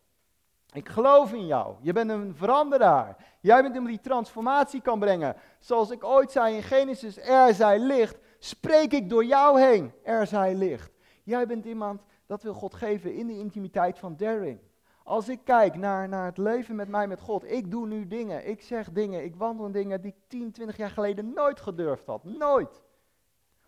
Ik 0.73 0.89
geloof 0.89 1.33
in 1.33 1.47
jou. 1.47 1.77
Je 1.81 1.93
bent 1.93 2.11
een 2.11 2.35
veranderaar. 2.35 3.17
Jij 3.41 3.63
bent 3.63 3.75
iemand 3.75 3.93
die 3.93 4.01
transformatie 4.01 4.81
kan 4.81 4.99
brengen. 4.99 5.37
Zoals 5.59 5.91
ik 5.91 6.05
ooit 6.05 6.31
zei 6.31 6.57
in 6.57 6.63
Genesis, 6.63 7.19
er 7.19 7.55
zij 7.55 7.79
licht, 7.79 8.19
spreek 8.39 8.93
ik 8.93 9.09
door 9.11 9.25
jou 9.25 9.61
heen, 9.61 9.93
er 10.03 10.27
zij 10.27 10.55
licht. 10.55 10.91
Jij 11.25 11.47
bent 11.47 11.65
iemand 11.65 12.03
dat 12.27 12.43
wil 12.43 12.55
God 12.55 12.75
geven 12.75 13.15
in 13.15 13.27
de 13.27 13.39
intimiteit 13.39 13.99
van 13.99 14.17
daring. 14.17 14.61
Als 15.03 15.29
ik 15.29 15.41
kijk 15.45 15.77
naar, 15.77 16.09
naar 16.09 16.25
het 16.25 16.39
leven 16.39 16.77
met 16.77 16.89
mij, 16.89 17.07
met 17.07 17.21
God, 17.21 17.51
ik 17.51 17.71
doe 17.71 17.87
nu 17.87 18.07
dingen, 18.07 18.49
ik 18.49 18.63
zeg 18.63 18.93
dingen, 18.93 19.25
ik 19.25 19.37
wandel 19.37 19.67
in 19.67 19.73
dingen 19.73 20.01
die 20.01 20.11
ik 20.11 20.29
10, 20.29 20.53
20 20.53 20.77
jaar 20.77 20.91
geleden 20.91 21.33
nooit 21.33 21.61
gedurfd 21.61 22.07
had. 22.07 22.25
Nooit. 22.25 22.83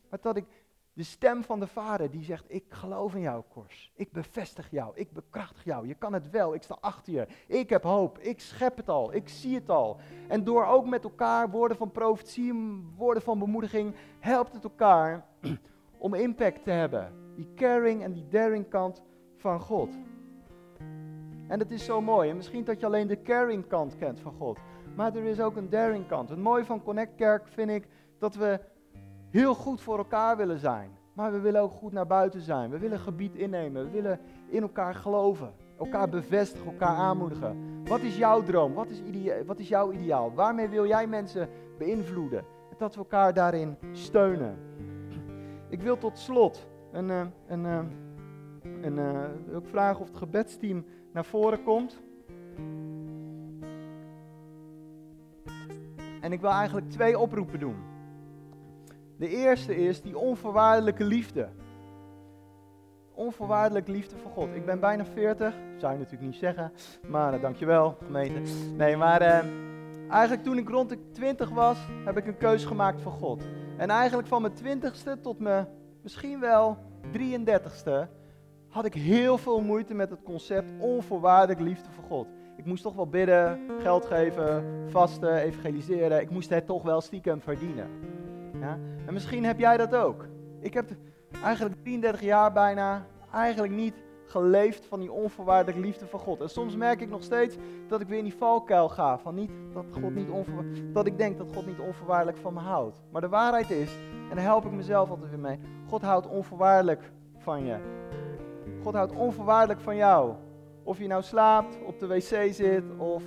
Maar 0.09 0.19
dat 0.23 0.37
ik 0.37 0.45
de 0.93 1.03
stem 1.03 1.45
van 1.45 1.61
de 1.61 1.67
Vader 1.67 2.11
die 2.11 2.25
zegt, 2.25 2.45
ik 2.49 2.65
geloof 2.69 3.15
in 3.15 3.21
jou, 3.21 3.43
Kors. 3.49 3.93
Ik 3.95 4.13
bevestig 4.13 4.71
jou, 4.71 4.93
ik 4.95 5.13
bekrachtig 5.13 5.65
jou. 5.65 5.87
Je 5.87 5.95
kan 5.95 6.13
het 6.13 6.31
wel, 6.31 6.55
ik 6.55 6.63
sta 6.63 6.77
achter 6.81 7.13
je. 7.13 7.27
Ik 7.47 7.71
heb 7.71 7.83
hoop, 7.83 8.19
ik 8.19 8.41
schep 8.41 8.77
het 8.77 8.89
al, 8.89 9.15
ik 9.15 9.29
zie 9.29 9.55
het 9.55 9.69
al. 9.69 9.97
En 10.29 10.45
door 10.45 10.67
ook 10.67 10.87
met 10.87 11.05
elkaar 11.05 11.51
woorden 11.51 11.77
van 11.77 11.91
profetie, 11.91 12.55
woorden 12.97 13.23
van 13.23 13.39
bemoediging, 13.39 13.95
helpt 14.19 14.53
het 14.53 14.65
elkaar 14.65 15.27
om 15.99 16.15
impact 16.15 16.65
te 16.65 16.71
hebben. 16.71 17.13
Die 17.37 17.55
caring 17.55 18.03
en 18.03 18.13
die 18.13 18.29
daring 18.29 18.69
kant 18.69 19.03
van 19.37 19.61
God. 19.61 19.99
En 21.49 21.59
dat 21.59 21.71
is 21.71 21.85
zo 21.85 22.01
mooi. 22.01 22.31
En 22.31 22.37
misschien 22.37 22.65
dat 22.65 22.81
je 22.81 22.87
alleen 22.87 23.07
de 23.07 23.23
caring 23.23 23.67
kant 23.67 23.97
kent 23.97 24.21
van 24.21 24.33
God. 24.33 24.59
Maar 24.97 25.17
er 25.17 25.25
is 25.25 25.41
ook 25.41 25.57
een 25.57 25.71
daring 25.71 26.07
kant. 26.07 26.29
Het 26.29 26.39
mooie 26.39 26.65
van 26.65 26.83
Connect 26.83 27.15
Kerk 27.15 27.47
vind 27.49 27.71
ik 27.71 27.87
dat 28.19 28.35
we 28.35 28.61
heel 29.31 29.55
goed 29.55 29.81
voor 29.81 29.99
elkaar 29.99 30.37
willen 30.37 30.59
zijn. 30.59 30.91
Maar 31.13 31.33
we 31.33 31.41
willen 31.41 31.61
ook 31.61 31.73
goed 31.73 31.93
naar 31.93 32.07
buiten 32.07 32.41
zijn. 32.41 32.71
We 32.71 32.79
willen 32.79 32.99
gebied 32.99 33.35
innemen. 33.35 33.85
We 33.85 33.91
willen 33.91 34.21
in 34.49 34.63
elkaar 34.63 34.95
geloven. 34.95 35.53
Elkaar 35.79 36.09
bevestigen, 36.09 36.67
elkaar 36.67 36.97
aanmoedigen. 36.97 37.85
Wat 37.85 38.01
is 38.01 38.17
jouw 38.17 38.43
droom? 38.43 38.75
Wat 38.75 38.89
is, 38.91 39.03
wat 39.47 39.59
is 39.59 39.69
jouw 39.69 39.93
ideaal? 39.93 40.35
Waarmee 40.35 40.69
wil 40.69 40.87
jij 40.87 41.07
mensen 41.07 41.49
beïnvloeden? 41.79 42.45
Dat 42.79 42.95
we 42.95 43.01
elkaar 43.01 43.35
daarin 43.35 43.77
steunen. 43.93 44.59
Ik 45.69 45.83
wil 45.83 45.99
tot 45.99 46.19
slot 46.19 46.69
een, 46.93 47.09
een, 47.09 47.33
een, 47.49 47.65
een, 48.83 48.97
een 48.97 49.55
ook 49.55 49.67
vragen 49.67 50.01
of 50.01 50.07
het 50.07 50.17
gebedsteam 50.17 50.85
naar 51.13 51.25
voren 51.25 51.63
komt. 51.63 52.01
En 56.21 56.33
ik 56.33 56.41
wil 56.41 56.51
eigenlijk 56.51 56.91
twee 56.91 57.19
oproepen 57.19 57.59
doen. 57.59 57.90
De 59.21 59.29
eerste 59.29 59.77
is 59.77 60.03
die 60.03 60.19
onvoorwaardelijke 60.19 61.05
liefde. 61.05 61.49
Onvoorwaardelijke 63.15 63.91
liefde 63.91 64.17
voor 64.17 64.31
God. 64.31 64.49
Ik 64.55 64.65
ben 64.65 64.81
bijna 64.81 65.05
40, 65.05 65.55
zou 65.77 65.93
je 65.93 65.99
natuurlijk 65.99 66.31
niet 66.31 66.41
zeggen, 66.41 66.73
maar 67.09 67.35
uh, 67.35 67.43
dankjewel 67.43 67.97
gemeente. 68.05 68.41
Nee, 68.77 68.97
maar 68.97 69.23
uh, 69.23 69.39
eigenlijk 70.11 70.43
toen 70.43 70.59
ik 70.59 70.69
rond 70.69 70.89
de 70.89 71.11
20 71.13 71.51
was, 71.51 71.79
heb 72.05 72.17
ik 72.17 72.27
een 72.27 72.37
keuze 72.37 72.67
gemaakt 72.67 73.01
voor 73.01 73.13
God. 73.13 73.43
En 73.77 73.91
eigenlijk 73.91 74.29
van 74.29 74.43
mijn 74.43 74.81
20ste 74.81 75.21
tot 75.23 75.39
mijn 75.39 75.67
misschien 76.03 76.41
wel 76.41 76.77
33ste 77.13 78.09
had 78.69 78.85
ik 78.85 78.95
heel 78.95 79.39
veel 79.39 79.61
moeite 79.61 79.95
met 79.95 80.11
het 80.11 80.23
concept 80.23 80.71
onvoorwaardelijke 80.79 81.63
liefde 81.63 81.91
voor 81.91 82.05
God. 82.05 82.27
Ik 82.57 82.65
moest 82.65 82.83
toch 82.83 82.95
wel 82.95 83.09
bidden, 83.09 83.61
geld 83.81 84.05
geven, 84.05 84.65
vasten, 84.87 85.35
evangeliseren. 85.35 86.21
Ik 86.21 86.31
moest 86.31 86.51
het 86.51 86.67
toch 86.67 86.83
wel 86.83 87.01
stiekem 87.01 87.41
verdienen. 87.41 87.91
Ja? 88.61 88.79
En 89.07 89.13
misschien 89.13 89.45
heb 89.45 89.59
jij 89.59 89.77
dat 89.77 89.95
ook. 89.95 90.27
Ik 90.61 90.75
heb 90.75 90.91
eigenlijk 91.43 91.83
33 91.83 92.21
jaar 92.21 92.53
bijna 92.53 93.07
eigenlijk 93.33 93.73
niet 93.73 93.95
geleefd 94.31 94.87
van 94.87 95.01
die 95.01 95.13
onvoorwaardelijke 95.13 95.81
liefde 95.81 96.07
van 96.07 96.21
God. 96.21 96.41
En 96.41 96.51
soms 96.51 96.77
merk 96.77 97.01
ik 97.01 97.09
nog 97.09 97.23
steeds 97.23 97.57
dat 97.89 98.01
ik 98.01 98.09
weer 98.09 98.19
in 98.19 98.25
die 98.25 98.35
valkuil 98.35 98.89
ga. 98.89 99.19
Van 99.19 99.35
niet, 99.35 99.51
dat, 99.73 99.85
God 99.91 100.15
niet 100.15 100.29
dat 100.93 101.07
ik 101.07 101.19
denk 101.19 101.39
dat 101.39 101.53
God 101.55 101.67
niet 101.67 101.79
onvoorwaardelijk 101.79 102.39
van 102.39 102.55
me 102.55 102.61
houdt. 102.61 103.03
Maar 103.11 103.21
de 103.21 103.29
waarheid 103.29 103.71
is, 103.71 103.97
en 104.31 104.37
daar 104.37 104.45
help 104.45 104.65
ik 104.65 104.73
mezelf 104.73 105.11
altijd 105.11 105.31
weer 105.31 105.39
mee, 105.39 105.59
God 105.89 106.03
houdt 106.03 106.27
onvoorwaardelijk 106.27 107.11
van 107.39 107.65
je. 107.65 107.77
God 108.83 108.95
houdt 108.95 109.13
onvoorwaardelijk 109.13 109.81
van 109.81 109.97
jou. 109.97 110.35
Of 110.83 110.99
je 110.99 111.07
nou 111.07 111.23
slaapt, 111.23 111.79
op 111.87 111.99
de 111.99 112.07
wc 112.07 112.53
zit 112.55 112.85
of 112.97 113.23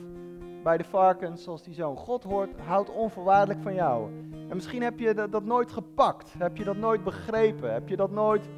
bij 0.64 0.78
de 0.78 0.84
varkens 0.84 1.44
zoals 1.44 1.64
die 1.64 1.74
zoon. 1.74 1.98
God 1.98 2.24
hoort, 2.24 2.50
houdt 2.66 2.90
onvoorwaardelijk 2.90 3.62
van 3.62 3.74
jou. 3.74 4.10
En 4.54 4.60
misschien 4.60 4.84
heb 4.84 5.00
je 5.00 5.28
dat, 5.30 5.44
nooit 5.44 5.72
gepakt. 5.72 6.34
Heb 6.38 6.58
je 6.58 6.64
dat 6.64 6.78
nooit 6.78 7.04
begrepen. 7.04 7.74
Heb 7.74 7.88
je 7.88 7.96
dat 7.96 8.12
nooit 8.12 8.50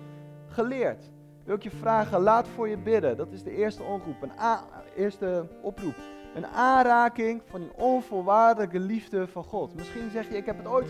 geleerd. 0.48 1.12
Wil 1.44 1.56
ik 1.56 1.64
je 1.64 1.70
vragen, 1.70 2.22
laat 2.22 2.48
voor 2.48 2.70
je 2.70 2.78
bidden. 2.78 3.18
Dat 3.18 3.32
is 3.32 3.44
de 3.44 3.52
eerste 3.52 3.84
oproep. 3.84 4.22
Een 4.22 4.32
eerste 4.96 5.48
oproep. 5.62 5.96
Een 6.34 6.48
aanraking 6.48 7.42
van 7.46 7.60
die 7.62 7.76
onvoorwaardelijke 7.76 8.80
liefde 8.80 9.28
van 9.28 9.44
God. 9.44 9.76
Misschien 9.76 10.10
zeg 10.10 10.30
je, 10.30 10.38
ik 10.38 10.46
heb 10.46 10.58
het 10.58 10.68
ooit 10.68 10.88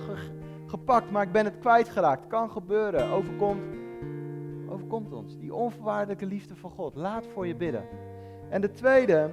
gepakt, 0.65 1.11
maar 1.11 1.23
ik 1.23 1.31
ben 1.31 1.45
het 1.45 1.59
kwijtgeraakt. 1.59 2.27
Kan 2.27 2.51
gebeuren. 2.51 3.09
Overkomt, 3.09 3.63
overkomt 4.69 5.13
ons. 5.13 5.37
Die 5.37 5.53
onvoorwaardelijke 5.53 6.25
liefde 6.25 6.55
van 6.55 6.71
God. 6.71 6.95
Laat 6.95 7.27
voor 7.33 7.47
je 7.47 7.55
bidden. 7.55 7.85
En 8.49 8.61
de 8.61 8.71
tweede 8.71 9.29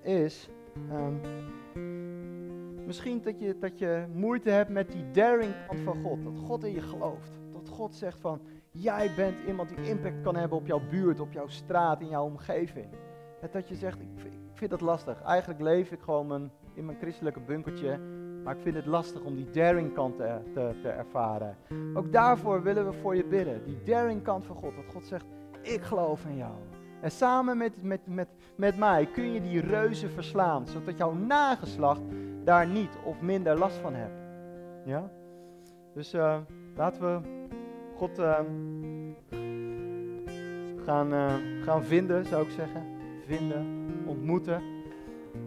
is, 0.00 0.48
um, 0.90 1.20
misschien 2.86 3.22
dat 3.22 3.40
je, 3.40 3.58
dat 3.58 3.78
je 3.78 4.04
moeite 4.14 4.50
hebt 4.50 4.70
met 4.70 4.92
die 4.92 5.10
daring 5.10 5.54
kant 5.66 5.80
van 5.80 6.02
God. 6.02 6.24
Dat 6.24 6.38
God 6.38 6.64
in 6.64 6.72
je 6.72 6.80
gelooft. 6.80 7.30
Dat 7.52 7.68
God 7.68 7.94
zegt 7.94 8.18
van, 8.20 8.40
jij 8.70 9.10
bent 9.16 9.38
iemand 9.46 9.68
die 9.68 9.88
impact 9.88 10.22
kan 10.22 10.36
hebben 10.36 10.58
op 10.58 10.66
jouw 10.66 10.80
buurt, 10.90 11.20
op 11.20 11.32
jouw 11.32 11.48
straat, 11.48 12.00
in 12.00 12.08
jouw 12.08 12.24
omgeving. 12.24 12.88
En 13.40 13.48
dat 13.52 13.68
je 13.68 13.74
zegt, 13.74 14.00
ik, 14.00 14.24
ik 14.24 14.58
vind 14.58 14.70
dat 14.70 14.80
lastig. 14.80 15.22
Eigenlijk 15.22 15.60
leef 15.60 15.90
ik 15.90 16.00
gewoon 16.00 16.50
in 16.74 16.84
mijn 16.84 16.98
christelijke 16.98 17.40
bunkertje. 17.40 17.98
Maar 18.44 18.56
ik 18.56 18.62
vind 18.62 18.74
het 18.74 18.86
lastig 18.86 19.22
om 19.22 19.36
die 19.36 19.50
daring 19.50 19.94
kant 19.94 20.16
te, 20.16 20.38
te, 20.54 20.74
te 20.82 20.88
ervaren. 20.88 21.56
Ook 21.94 22.12
daarvoor 22.12 22.62
willen 22.62 22.86
we 22.86 22.92
voor 22.92 23.16
je 23.16 23.24
bidden. 23.24 23.64
Die 23.64 23.82
daring 23.82 24.22
kant 24.22 24.46
van 24.46 24.56
God. 24.56 24.76
Dat 24.76 24.84
God 24.92 25.04
zegt, 25.04 25.26
ik 25.62 25.82
geloof 25.82 26.24
in 26.24 26.36
jou. 26.36 26.52
En 27.02 27.10
samen 27.10 27.56
met, 27.56 27.82
met, 27.82 28.00
met, 28.06 28.28
met 28.56 28.76
mij 28.78 29.06
kun 29.06 29.32
je 29.32 29.40
die 29.40 29.60
reuzen 29.60 30.10
verslaan, 30.10 30.66
zodat 30.66 30.98
jouw 30.98 31.12
nageslacht 31.12 32.02
daar 32.44 32.66
niet 32.66 32.98
of 33.04 33.20
minder 33.20 33.58
last 33.58 33.76
van 33.76 33.94
hebt. 33.94 34.20
Ja? 34.84 35.10
Dus 35.94 36.14
uh, 36.14 36.38
laten 36.76 37.02
we 37.02 37.28
God 37.96 38.18
uh, 38.18 38.40
gaan, 40.84 41.12
uh, 41.12 41.34
gaan 41.62 41.82
vinden, 41.82 42.24
zou 42.24 42.44
ik 42.44 42.50
zeggen. 42.50 42.82
Vinden, 43.26 43.88
ontmoeten. 44.06 44.62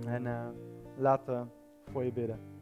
En 0.05 0.53
laten 0.97 1.51
voor 1.91 2.03
je 2.03 2.11
bidden. 2.11 2.54